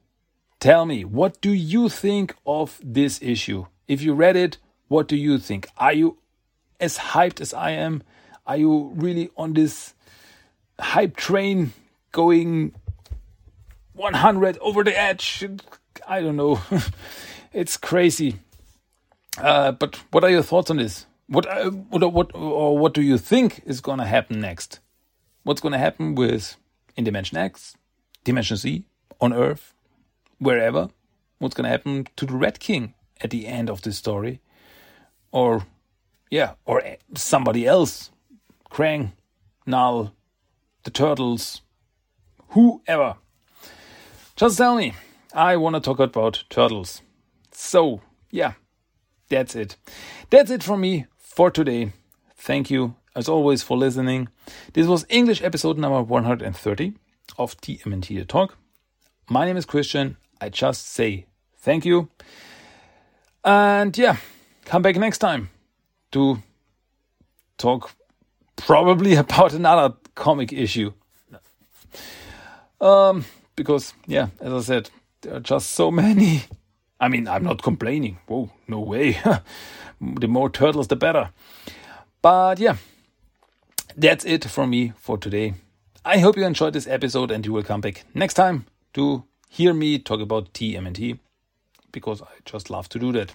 [0.62, 3.66] tell me, what do you think of this issue?
[3.88, 5.66] If you read it, what do you think?
[5.76, 6.18] Are you
[6.78, 8.04] as hyped as I am?
[8.46, 9.94] Are you really on this
[10.78, 11.72] hype train
[12.12, 12.76] going
[13.94, 15.44] 100 over the edge?
[16.06, 16.60] I don't know.
[17.52, 18.36] it's crazy.
[19.38, 21.06] Uh, but what are your thoughts on this?
[21.26, 24.78] What uh, what what or what do you think is going to happen next?
[25.42, 26.56] What's going to happen with
[26.96, 27.76] in Dimension X,
[28.22, 28.84] Dimension Z,
[29.20, 29.72] on Earth,
[30.42, 30.88] wherever?
[31.38, 34.40] What's going to happen to the Red King at the end of this story?
[35.30, 35.66] Or
[36.30, 36.82] yeah, or
[37.14, 38.10] somebody else,
[38.70, 39.12] Krang,
[39.66, 40.12] Null,
[40.84, 41.62] the Turtles,
[42.48, 43.16] whoever.
[44.36, 44.94] Just tell me.
[45.34, 47.00] I want to talk about turtles.
[47.52, 48.52] So, yeah,
[49.30, 49.76] that's it.
[50.28, 51.92] That's it from me for today.
[52.36, 54.28] Thank you, as always, for listening.
[54.74, 56.94] This was English episode number 130
[57.38, 58.58] of TMNT The Talk.
[59.30, 60.18] My name is Christian.
[60.42, 61.26] I just say
[61.58, 62.08] thank you.
[63.44, 64.16] And yeah,
[64.64, 65.50] come back next time
[66.10, 66.42] to
[67.58, 67.92] talk
[68.56, 70.94] probably about another comic issue.
[72.80, 73.24] Um,
[73.54, 74.90] because, yeah, as I said,
[75.20, 76.42] there are just so many.
[76.98, 78.18] I mean, I'm not complaining.
[78.26, 79.18] Whoa, no way.
[80.00, 81.30] the more turtles, the better.
[82.20, 82.78] But yeah,
[83.96, 85.54] that's it from me for today.
[86.04, 89.22] I hope you enjoyed this episode and you will come back next time to
[89.52, 91.18] hear me talk about TMNT
[91.92, 93.34] because I just love to do that.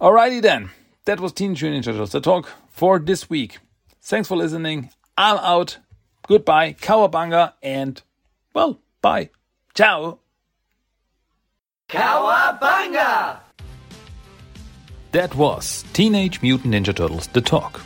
[0.00, 0.70] Alrighty then
[1.04, 3.58] that was Teenage Mutant Ninja Turtles, the talk for this week.
[4.00, 4.90] Thanks for listening.
[5.18, 5.78] I'm out.
[6.28, 8.00] Goodbye, Cowabunga, and,
[8.54, 9.30] well, bye.
[9.74, 10.20] Ciao.
[11.88, 13.40] Cowabunga!
[15.10, 17.80] That was Teenage Mutant Ninja Turtles, the talk.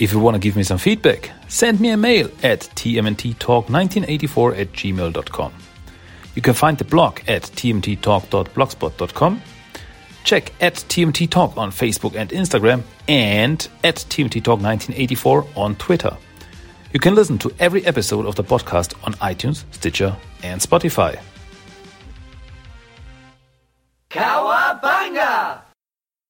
[0.00, 4.72] If you want to give me some feedback, send me a mail at tmnttalk1984 at
[4.72, 5.52] gmail.com.
[6.40, 9.42] You can find the blog at tmnttalk.blogspot.com
[10.24, 16.16] Check at TMNT Talk on Facebook and Instagram and at TMNT Talk 1984 on Twitter.
[16.94, 21.20] You can listen to every episode of the podcast on iTunes, Stitcher, and Spotify.
[24.08, 25.60] Cowabunga!